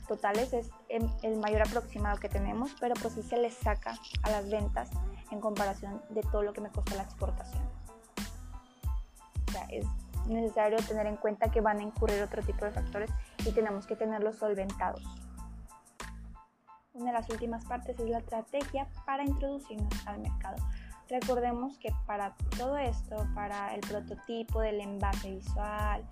[0.06, 4.50] totales, es el mayor aproximado que tenemos, pero pues sí se les saca a las
[4.50, 4.90] ventas
[5.30, 7.62] en comparación de todo lo que me costó la exportación
[9.72, 9.86] es
[10.26, 13.10] necesario tener en cuenta que van a incurrir otro tipo de factores
[13.44, 15.02] y tenemos que tenerlos solventados.
[16.94, 20.56] Una de las últimas partes es la estrategia para introducirnos al mercado.
[21.08, 26.04] Recordemos que para todo esto, para el prototipo del envase visual,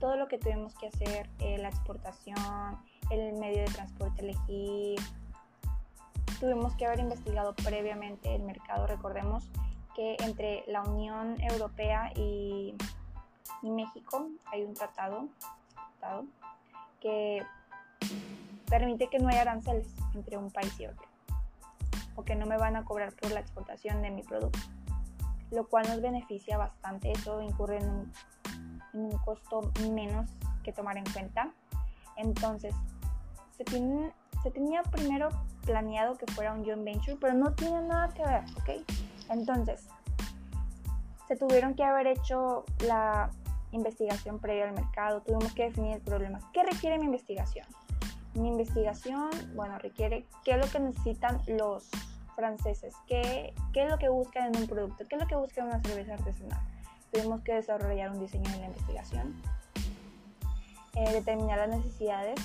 [0.00, 2.36] todo lo que tuvimos que hacer, eh, la exportación,
[3.10, 4.98] el medio de transporte elegir,
[6.40, 8.86] tuvimos que haber investigado previamente el mercado.
[8.86, 9.50] Recordemos
[9.94, 12.74] que entre la Unión Europea y,
[13.62, 15.26] México hay un tratado,
[17.00, 17.42] que
[18.68, 21.06] permite que no haya aranceles entre un país y otro,
[22.16, 24.58] o que no me van a cobrar por la exportación de mi producto,
[25.50, 28.12] lo cual nos beneficia bastante, eso incurre en un,
[28.94, 30.30] en un costo menos
[30.62, 31.52] que tomar en cuenta.
[32.16, 32.74] Entonces,
[33.56, 33.64] se,
[34.42, 35.28] se tenía primero
[35.64, 38.84] planeado que fuera un joint venture, pero no tiene nada que ver, ¿ok?
[39.30, 39.86] Entonces,
[41.28, 43.30] se tuvieron que haber hecho la
[43.72, 46.38] investigación previa al mercado, tuvimos que definir el problema.
[46.52, 47.66] ¿Qué requiere mi investigación?
[48.34, 51.88] Mi investigación, bueno, requiere qué es lo que necesitan los
[52.34, 55.66] franceses, qué, qué es lo que buscan en un producto, qué es lo que buscan
[55.66, 56.60] en una cerveza artesanal.
[57.12, 59.40] Tuvimos que desarrollar un diseño de la investigación,
[60.94, 62.40] eh, determinar las necesidades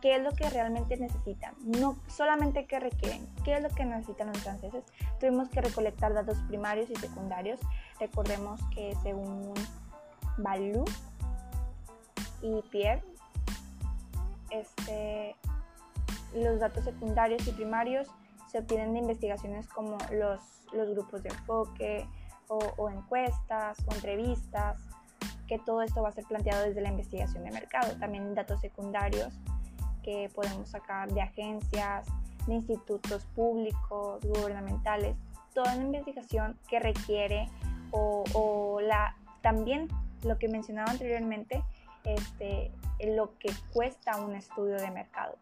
[0.00, 4.28] qué es lo que realmente necesitan, no solamente qué requieren, qué es lo que necesitan
[4.28, 4.84] los franceses.
[5.18, 7.60] Tuvimos que recolectar datos primarios y secundarios.
[7.98, 9.52] Recordemos que según
[10.38, 10.84] Balou
[12.42, 13.02] y Pierre,
[14.50, 15.36] este,
[16.34, 18.08] los datos secundarios y primarios
[18.50, 20.40] se obtienen de investigaciones como los,
[20.72, 22.06] los grupos de enfoque
[22.48, 24.80] o, o encuestas o entrevistas,
[25.46, 27.96] que todo esto va a ser planteado desde la investigación de mercado.
[27.98, 29.34] También datos secundarios
[30.02, 32.06] que podemos sacar de agencias,
[32.46, 35.16] de institutos públicos, gubernamentales,
[35.54, 37.48] toda una investigación que requiere
[37.92, 39.88] o, la, también
[40.22, 41.62] lo que mencionaba anteriormente,
[42.04, 42.72] este,
[43.04, 45.36] lo que cuesta un estudio de mercado.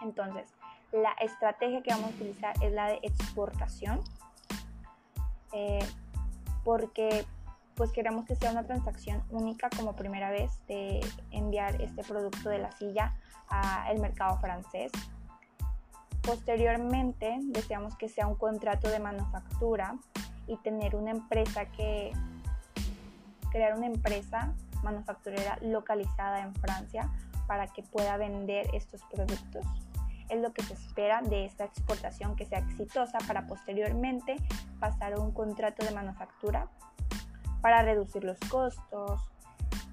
[0.00, 0.52] Entonces,
[0.92, 4.00] la estrategia que vamos a utilizar es la de exportación,
[5.52, 5.86] eh,
[6.64, 7.24] porque
[7.74, 11.00] pues queremos que sea una transacción única como primera vez de
[11.30, 13.14] enviar este producto de la silla
[13.48, 14.92] al mercado francés.
[16.20, 19.96] Posteriormente, deseamos que sea un contrato de manufactura
[20.46, 22.12] y tener una empresa que
[23.50, 24.52] crear una empresa
[24.82, 27.10] manufacturera localizada en Francia
[27.46, 29.64] para que pueda vender estos productos.
[30.28, 34.36] Es lo que se espera de esta exportación que sea exitosa para posteriormente
[34.78, 36.68] pasar a un contrato de manufactura
[37.60, 39.20] para reducir los costos,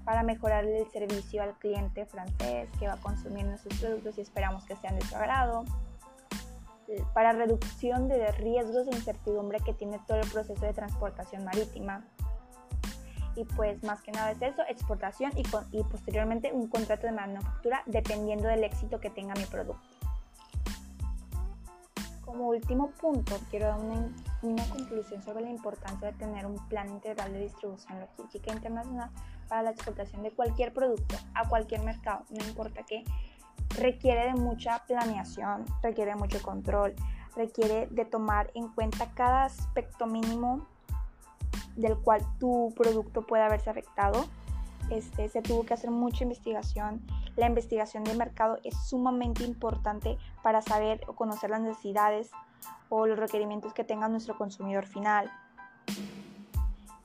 [0.05, 4.63] para mejorar el servicio al cliente francés que va a consumir nuestros productos y esperamos
[4.65, 5.65] que sean de su agrado,
[7.13, 12.05] para reducción de riesgos e incertidumbre que tiene todo el proceso de transportación marítima.
[13.37, 17.83] Y pues más que nada es eso, exportación y, y posteriormente un contrato de manufactura
[17.85, 19.79] dependiendo del éxito que tenga mi producto.
[22.25, 24.11] Como último punto, quiero dar una,
[24.41, 29.11] una conclusión sobre la importancia de tener un plan integral de distribución logística internacional
[29.47, 33.03] para la exportación de cualquier producto a cualquier mercado, no importa qué,
[33.77, 36.95] requiere de mucha planeación, requiere mucho control,
[37.35, 40.67] requiere de tomar en cuenta cada aspecto mínimo
[41.77, 44.25] del cual tu producto puede verse afectado.
[44.89, 47.01] Este, se tuvo que hacer mucha investigación.
[47.35, 52.31] La investigación de mercado es sumamente importante para saber o conocer las necesidades
[52.89, 55.31] o los requerimientos que tenga nuestro consumidor final.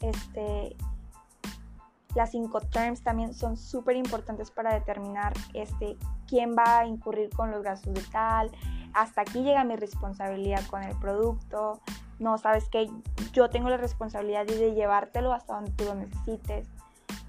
[0.00, 0.76] Este,
[2.14, 5.96] las cinco terms también son súper importantes para determinar este,
[6.26, 8.50] quién va a incurrir con los gastos de tal.
[8.95, 11.80] Hasta aquí llega mi responsabilidad con el producto.
[12.18, 12.90] No, sabes que
[13.32, 16.68] yo tengo la responsabilidad de llevártelo hasta donde tú lo necesites.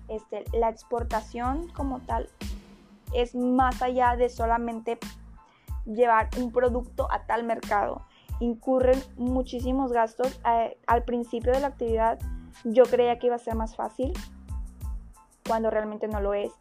[0.08, 2.30] Este, la exportación como tal
[3.14, 4.98] es más allá de solamente
[5.86, 8.02] llevar un producto a tal mercado.
[8.40, 10.40] Incurren muchísimos gastos.
[10.46, 12.20] Eh, al principio de la actividad
[12.64, 14.14] yo creía que iba a ser más fácil,
[15.48, 16.52] cuando realmente no lo es.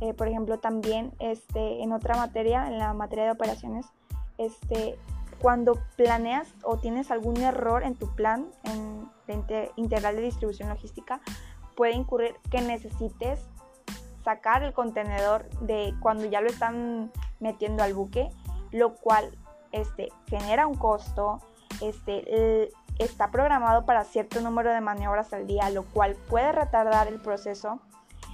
[0.00, 3.86] Eh, por ejemplo, también este, en otra materia, en la materia de operaciones,
[4.40, 4.98] este,
[5.38, 9.08] cuando planeas o tienes algún error en tu plan en,
[9.76, 11.20] integral de distribución logística,
[11.76, 13.40] puede incurrir que necesites
[14.24, 18.28] sacar el contenedor de cuando ya lo están metiendo al buque,
[18.72, 19.30] lo cual
[19.72, 21.40] este, genera un costo,
[21.80, 27.20] este, está programado para cierto número de maniobras al día, lo cual puede retardar el
[27.20, 27.80] proceso.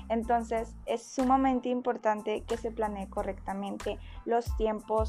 [0.09, 5.09] Entonces es sumamente importante que se planee correctamente los tiempos,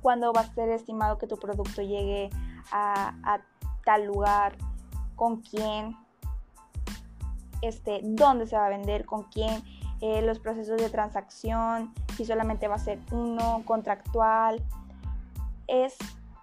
[0.00, 2.30] cuando va a ser estimado que tu producto llegue
[2.72, 3.40] a,
[3.84, 4.56] tal lugar,
[5.16, 5.96] con quién,
[7.62, 9.62] este, dónde se va a vender, con quién,
[10.00, 14.62] eh, los procesos de transacción, si solamente va a ser uno, contractual.
[15.66, 15.96] Es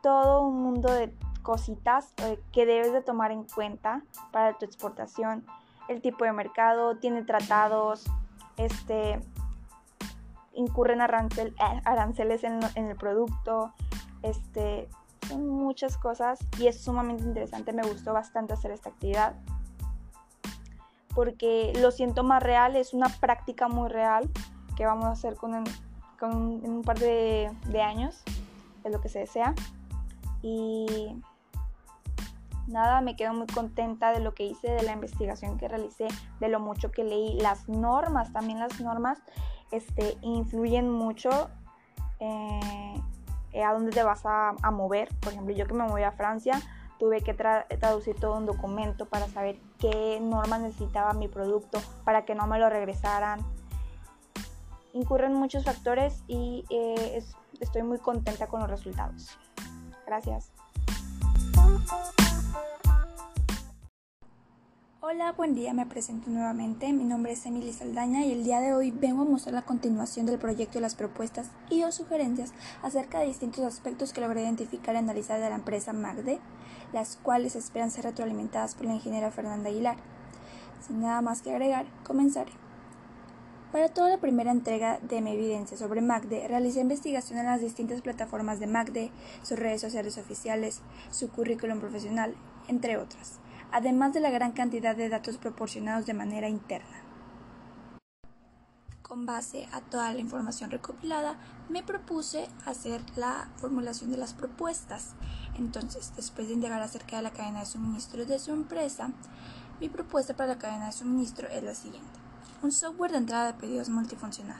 [0.03, 4.01] todo un mundo de cositas eh, que debes de tomar en cuenta
[4.31, 5.45] para tu exportación
[5.87, 8.05] el tipo de mercado, tiene tratados,
[8.57, 9.19] este,
[10.57, 11.55] incurren arancel,
[11.85, 13.71] aranceles en, el producto,
[14.23, 14.89] este,
[15.27, 19.35] son muchas cosas y es sumamente interesante, me gustó bastante hacer esta actividad
[21.13, 24.29] porque lo siento más real, es una práctica muy real
[24.75, 25.63] que vamos a hacer con,
[26.19, 28.21] con en un par de, de años,
[28.83, 29.55] es lo que se desea.
[30.43, 31.19] Y
[32.67, 36.07] nada, me quedo muy contenta de lo que hice, de la investigación que realicé,
[36.39, 37.39] de lo mucho que leí.
[37.39, 39.19] Las normas, también las normas
[39.71, 41.49] este, influyen mucho
[42.19, 45.09] eh, a dónde te vas a, mover.
[45.19, 46.61] Por ejemplo, yo que me voy a Francia,
[46.99, 52.35] tuve que traducir todo un documento para saber qué normas necesitaba mi producto para que
[52.35, 53.39] no me lo regresaran.
[54.93, 57.23] Incurren muchos factores y eh,
[57.59, 59.37] estoy muy contenta con los resultados.
[60.05, 60.51] Gracias.
[65.09, 66.91] Hola, buen día, me presento nuevamente.
[66.91, 70.25] Mi nombre es Emily Saldaña y el día de hoy vengo a mostrar la continuación
[70.25, 72.51] del proyecto y las propuestas y o sugerencias
[72.83, 76.41] acerca de distintos aspectos que logré identificar y analizar de la empresa MACDE,
[76.91, 79.95] las cuales esperan ser retroalimentadas por la ingeniera Fernanda Aguilar.
[80.85, 82.51] Sin nada más que agregar, comenzaré.
[83.71, 88.01] Para toda la primera entrega de mi evidencia sobre MACDE, realicé investigación en las distintas
[88.01, 90.81] plataformas de MACDE, sus redes sociales oficiales,
[91.11, 92.35] su currículum profesional,
[92.67, 93.39] entre otras
[93.71, 97.03] además de la gran cantidad de datos proporcionados de manera interna.
[99.01, 101.37] Con base a toda la información recopilada,
[101.69, 105.15] me propuse hacer la formulación de las propuestas.
[105.57, 109.11] Entonces, después de indagar acerca de la cadena de suministro de su empresa,
[109.79, 112.19] mi propuesta para la cadena de suministro es la siguiente.
[112.61, 114.59] Un software de entrada de pedidos multifuncional.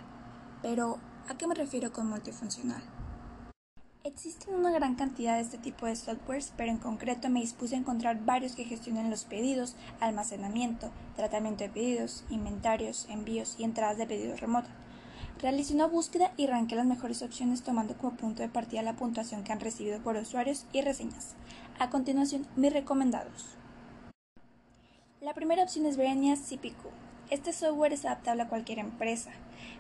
[0.62, 0.98] Pero,
[1.28, 2.82] ¿a qué me refiero con multifuncional?
[4.08, 7.78] Existen una gran cantidad de este tipo de softwares, pero en concreto me dispuse a
[7.78, 14.08] encontrar varios que gestionen los pedidos, almacenamiento, tratamiento de pedidos, inventarios, envíos y entradas de
[14.08, 14.72] pedidos remotos.
[15.42, 19.44] Realicé una búsqueda y ranqué las mejores opciones tomando como punto de partida la puntuación
[19.44, 21.36] que han recibido por usuarios y reseñas.
[21.78, 23.58] A continuación, mis recomendados.
[25.20, 26.88] La primera opción es Verenia CPQ.
[27.30, 29.32] Este software es adaptable a cualquier empresa.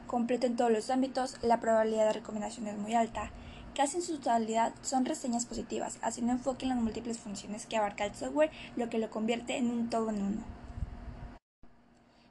[0.06, 3.32] Completo en todos los ámbitos, la probabilidad de recomendación es muy alta.
[3.78, 8.06] Casi en su totalidad son reseñas positivas, haciendo enfoque en las múltiples funciones que abarca
[8.06, 10.42] el software, lo que lo convierte en un todo en uno.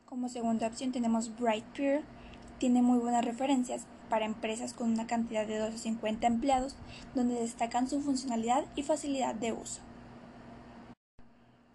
[0.07, 2.03] Como segunda opción tenemos Brightpeer,
[2.59, 6.75] tiene muy buenas referencias para empresas con una cantidad de 250 empleados,
[7.15, 9.83] donde destacan su funcionalidad y facilidad de uso.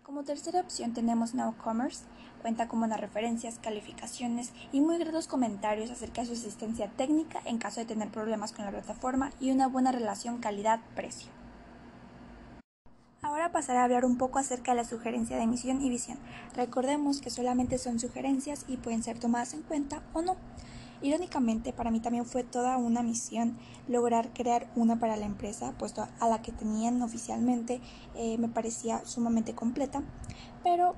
[0.03, 2.03] Como tercera opción tenemos NowCommerce,
[2.41, 7.59] cuenta con buenas referencias, calificaciones y muy gratos comentarios acerca de su asistencia técnica en
[7.59, 11.29] caso de tener problemas con la plataforma y una buena relación calidad-precio.
[13.21, 16.17] Ahora pasaré a hablar un poco acerca de la sugerencia de misión y visión.
[16.55, 20.37] Recordemos que solamente son sugerencias y pueden ser tomadas en cuenta o no.
[21.03, 26.07] Irónicamente, para mí también fue toda una misión lograr crear una para la empresa, puesto
[26.19, 27.81] a la que tenían oficialmente
[28.15, 30.01] eh, me parecía sumamente completa,
[30.63, 30.95] pero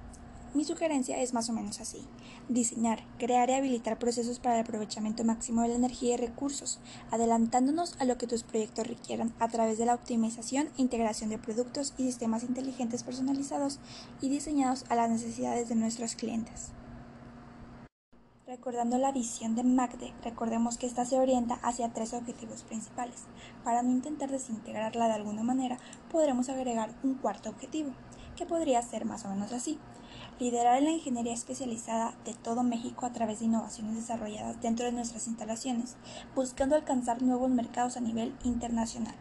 [0.54, 2.06] mi sugerencia es más o menos así.
[2.48, 6.80] Diseñar, crear y habilitar procesos para el aprovechamiento máximo de la energía y recursos,
[7.12, 11.40] adelantándonos a lo que tus proyectos requieran a través de la optimización e integración de
[11.40, 13.80] productos y sistemas inteligentes personalizados
[14.22, 16.72] y diseñados a las necesidades de nuestros clientes.
[18.46, 23.24] Recordando la visión de MACDE, recordemos que esta se orienta hacia tres objetivos principales.
[23.64, 25.80] Para no intentar desintegrarla de alguna manera,
[26.12, 27.94] podremos agregar un cuarto objetivo,
[28.36, 29.80] que podría ser más o menos así.
[30.44, 35.26] Liderar la ingeniería especializada de todo México a través de innovaciones desarrolladas dentro de nuestras
[35.30, 35.96] instalaciones,
[36.36, 39.16] buscando alcanzar nuevos mercados a nivel internacional.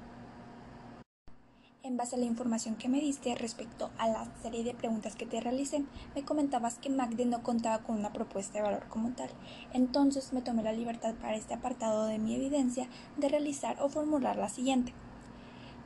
[1.85, 5.25] En base a la información que me diste respecto a la serie de preguntas que
[5.25, 5.85] te realicé,
[6.17, 9.31] me comentabas que MACD no contaba con una propuesta de valor como tal.
[9.73, 14.35] Entonces me tomé la libertad para este apartado de mi evidencia de realizar o formular
[14.39, 14.93] la siguiente.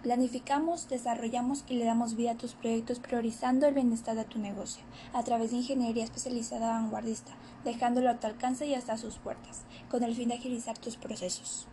[0.07, 4.85] Planificamos, desarrollamos y le damos vida a tus proyectos priorizando el bienestar de tu negocio
[5.13, 7.33] a través de ingeniería especializada vanguardista,
[7.65, 11.67] dejándolo a tu alcance y hasta sus puertas, con el fin de agilizar tus procesos.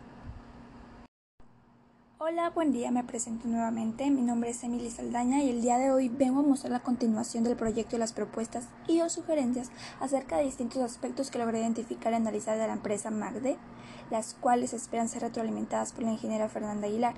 [2.18, 4.10] Hola, buen día, me presento nuevamente.
[4.10, 7.44] Mi nombre es Emily Saldaña y el día de hoy vengo a mostrar la continuación
[7.44, 9.70] del proyecto y las propuestas y o sugerencias
[10.00, 13.58] acerca de distintos aspectos que logré identificar y analizar de la empresa MAGDE,
[14.10, 17.14] las cuales esperan ser retroalimentadas por la ingeniera Fernanda Aguilar.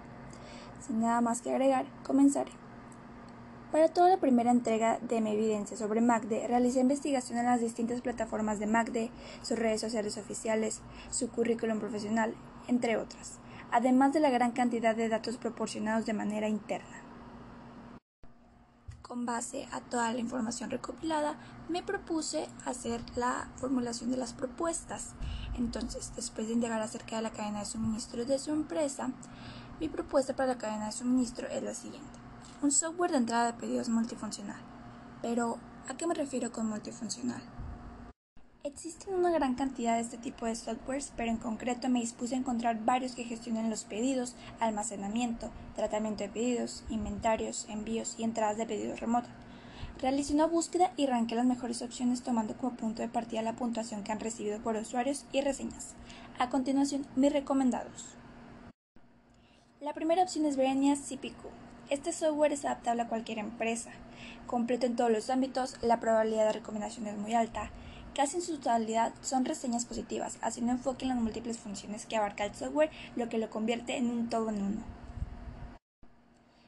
[0.80, 2.50] Sin nada más que agregar, comenzaré.
[3.72, 8.00] Para toda la primera entrega de mi evidencia sobre MACDE, realicé investigación en las distintas
[8.00, 9.10] plataformas de MACDE,
[9.42, 12.34] sus redes sociales oficiales, su currículum profesional,
[12.68, 13.38] entre otras
[13.70, 17.02] además de la gran cantidad de datos proporcionados de manera interna.
[19.02, 21.36] Con base a toda la información recopilada,
[21.68, 25.14] me propuse hacer la formulación de las propuestas.
[25.56, 29.10] Entonces, después de indagar acerca de la cadena de suministro de su empresa,
[29.78, 32.08] mi propuesta para la cadena de suministro es la siguiente.
[32.62, 34.60] Un software de entrada de pedidos multifuncional.
[35.20, 35.58] Pero,
[35.88, 37.42] ¿a qué me refiero con multifuncional?
[38.64, 42.38] Existen una gran cantidad de este tipo de softwares, pero en concreto me dispuse a
[42.38, 48.66] encontrar varios que gestionen los pedidos, almacenamiento, tratamiento de pedidos, inventarios, envíos y entradas de
[48.66, 49.30] pedidos remotos.
[50.00, 54.02] Realicé una búsqueda y ranqué las mejores opciones tomando como punto de partida la puntuación
[54.02, 55.94] que han recibido por usuarios y reseñas.
[56.38, 58.16] A continuación, mis recomendados.
[59.86, 61.46] La primera opción es Verenia CPQ.
[61.90, 63.92] Este software es adaptable a cualquier empresa.
[64.48, 67.70] Completo en todos los ámbitos, la probabilidad de recomendación es muy alta
[68.12, 72.44] Casi en su totalidad son reseñas positivas, haciendo enfoque en las múltiples funciones que abarca
[72.44, 74.82] el software, lo que lo convierte en un todo en uno.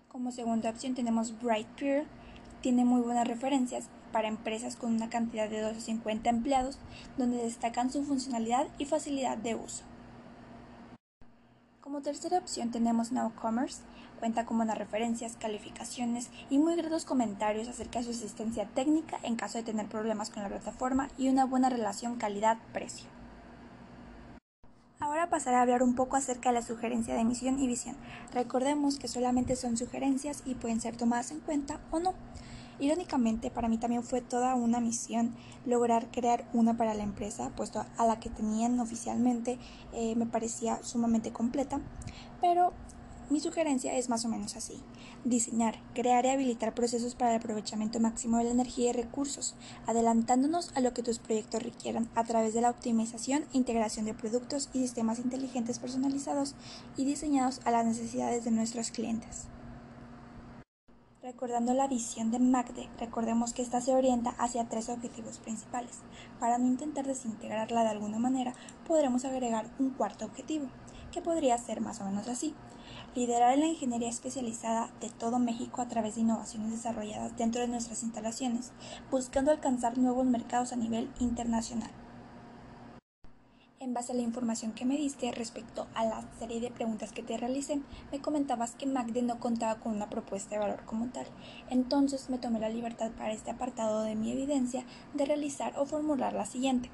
[0.06, 2.06] Como segunda opción tenemos Brightpeer,
[2.60, 6.78] tiene muy buenas referencias para empresas con una cantidad de 250 empleados,
[7.16, 9.87] donde destacan su funcionalidad y facilidad de uso.
[11.88, 13.80] Como tercera opción tenemos NowCommerce,
[14.18, 19.36] cuenta con buenas referencias, calificaciones y muy gratos comentarios acerca de su asistencia técnica en
[19.36, 23.08] caso de tener problemas con la plataforma y una buena relación calidad-precio.
[25.00, 27.96] Ahora pasaré a hablar un poco acerca de la sugerencia de misión y visión.
[28.34, 32.12] Recordemos que solamente son sugerencias y pueden ser tomadas en cuenta o no.
[32.80, 35.34] Irónicamente, para mí también fue toda una misión
[35.66, 39.58] lograr crear una para la empresa, puesto a la que tenían oficialmente
[39.92, 41.80] eh, me parecía sumamente completa,
[42.40, 42.72] pero
[43.30, 44.80] mi sugerencia es más o menos así.
[45.24, 49.54] Diseñar, crear y habilitar procesos para el aprovechamiento máximo de la energía y recursos,
[49.86, 54.14] adelantándonos a lo que tus proyectos requieran a través de la optimización e integración de
[54.14, 56.54] productos y sistemas inteligentes personalizados
[56.96, 59.48] y diseñados a las necesidades de nuestros clientes.
[61.28, 65.98] Recordando la visión de MACDE, recordemos que esta se orienta hacia tres objetivos principales.
[66.40, 68.54] Para no intentar desintegrarla de alguna manera,
[68.86, 70.68] podremos agregar un cuarto objetivo,
[71.12, 72.54] que podría ser más o menos así.
[73.14, 78.02] Liderar la ingeniería especializada de todo México a través de innovaciones desarrolladas dentro de nuestras
[78.04, 78.72] instalaciones,
[79.10, 81.90] buscando alcanzar nuevos mercados a nivel internacional.
[83.80, 87.22] En base a la información que me diste respecto a la serie de preguntas que
[87.22, 91.26] te realicé, me comentabas que MACDE no contaba con una propuesta de valor como tal.
[91.70, 96.32] Entonces me tomé la libertad para este apartado de mi evidencia de realizar o formular
[96.32, 96.90] la siguiente.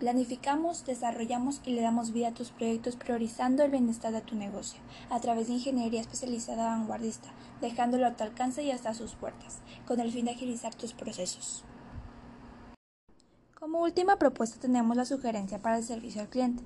[0.00, 4.80] Planificamos, desarrollamos y le damos vida a tus proyectos priorizando el bienestar de tu negocio
[5.10, 7.28] a través de ingeniería especializada vanguardista,
[7.60, 11.66] dejándolo a tu alcance y hasta sus puertas, con el fin de agilizar tus procesos.
[13.62, 16.64] Como última propuesta tenemos la sugerencia para el servicio al cliente.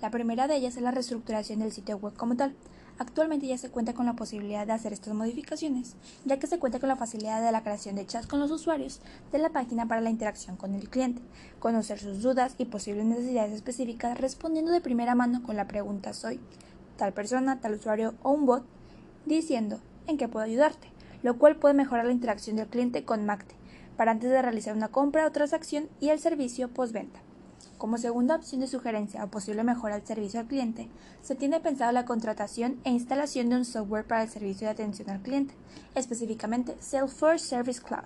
[0.00, 2.54] La primera de ellas es la reestructuración del sitio web como tal.
[2.96, 6.78] Actualmente ya se cuenta con la posibilidad de hacer estas modificaciones, ya que se cuenta
[6.78, 9.00] con la facilidad de la creación de chats con los usuarios
[9.32, 11.22] de la página para la interacción con el cliente,
[11.58, 16.38] conocer sus dudas y posibles necesidades específicas respondiendo de primera mano con la pregunta soy
[16.96, 18.64] tal persona, tal usuario o un bot,
[19.26, 20.86] diciendo en qué puedo ayudarte,
[21.24, 23.57] lo cual puede mejorar la interacción del cliente con Macte
[23.98, 27.20] para antes de realizar una compra o transacción y el servicio postventa.
[27.78, 30.88] Como segunda opción de sugerencia o posible mejora al servicio al cliente,
[31.20, 35.10] se tiene pensado la contratación e instalación de un software para el servicio de atención
[35.10, 35.54] al cliente,
[35.96, 38.04] específicamente Salesforce Service Cloud,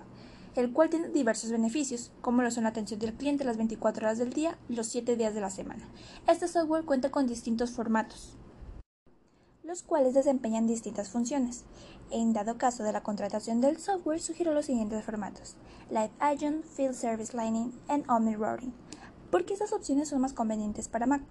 [0.55, 4.17] el cual tiene diversos beneficios, como lo son la atención del cliente las 24 horas
[4.17, 5.87] del día, los 7 días de la semana.
[6.27, 8.35] Este software cuenta con distintos formatos,
[9.63, 11.63] los cuales desempeñan distintas funciones.
[12.11, 15.55] En dado caso de la contratación del software, sugiero los siguientes formatos:
[15.89, 18.73] Live Agent, Field Service Lining y Omni Routing.
[19.31, 21.23] ¿Por qué estas opciones son más convenientes para Mac?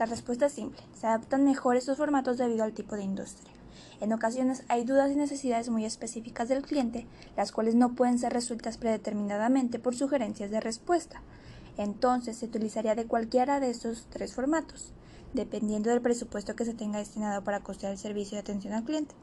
[0.00, 3.52] La respuesta es simple: se adaptan mejor estos formatos debido al tipo de industria.
[4.00, 7.06] En ocasiones hay dudas y necesidades muy específicas del cliente,
[7.36, 11.22] las cuales no pueden ser resueltas predeterminadamente por sugerencias de respuesta.
[11.76, 14.92] Entonces se utilizaría de cualquiera de estos tres formatos
[15.34, 19.14] dependiendo del presupuesto que se tenga destinado para costear el servicio de atención al cliente,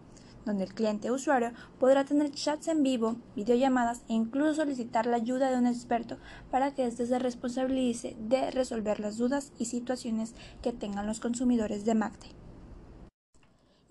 [0.46, 5.50] donde el cliente usuario podrá tener chats en vivo, videollamadas e incluso solicitar la ayuda
[5.50, 6.18] de un experto
[6.52, 11.86] para que éste se responsabilice de resolver las dudas y situaciones que tengan los consumidores
[11.86, 12.43] de MACTE.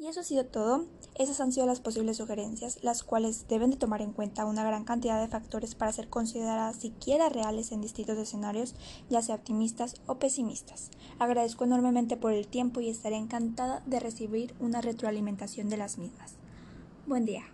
[0.02, 0.86] Y eso ha sido todo.
[1.14, 4.82] Esas han sido las posibles sugerencias, las cuales deben de tomar en cuenta una gran
[4.82, 8.74] cantidad de factores para ser consideradas siquiera reales en distintos escenarios,
[9.08, 10.90] ya sea optimistas o pesimistas.
[11.20, 16.32] Agradezco enormemente por el tiempo y estaré encantada de recibir una retroalimentación de las mismas.
[17.06, 17.44] Buen día.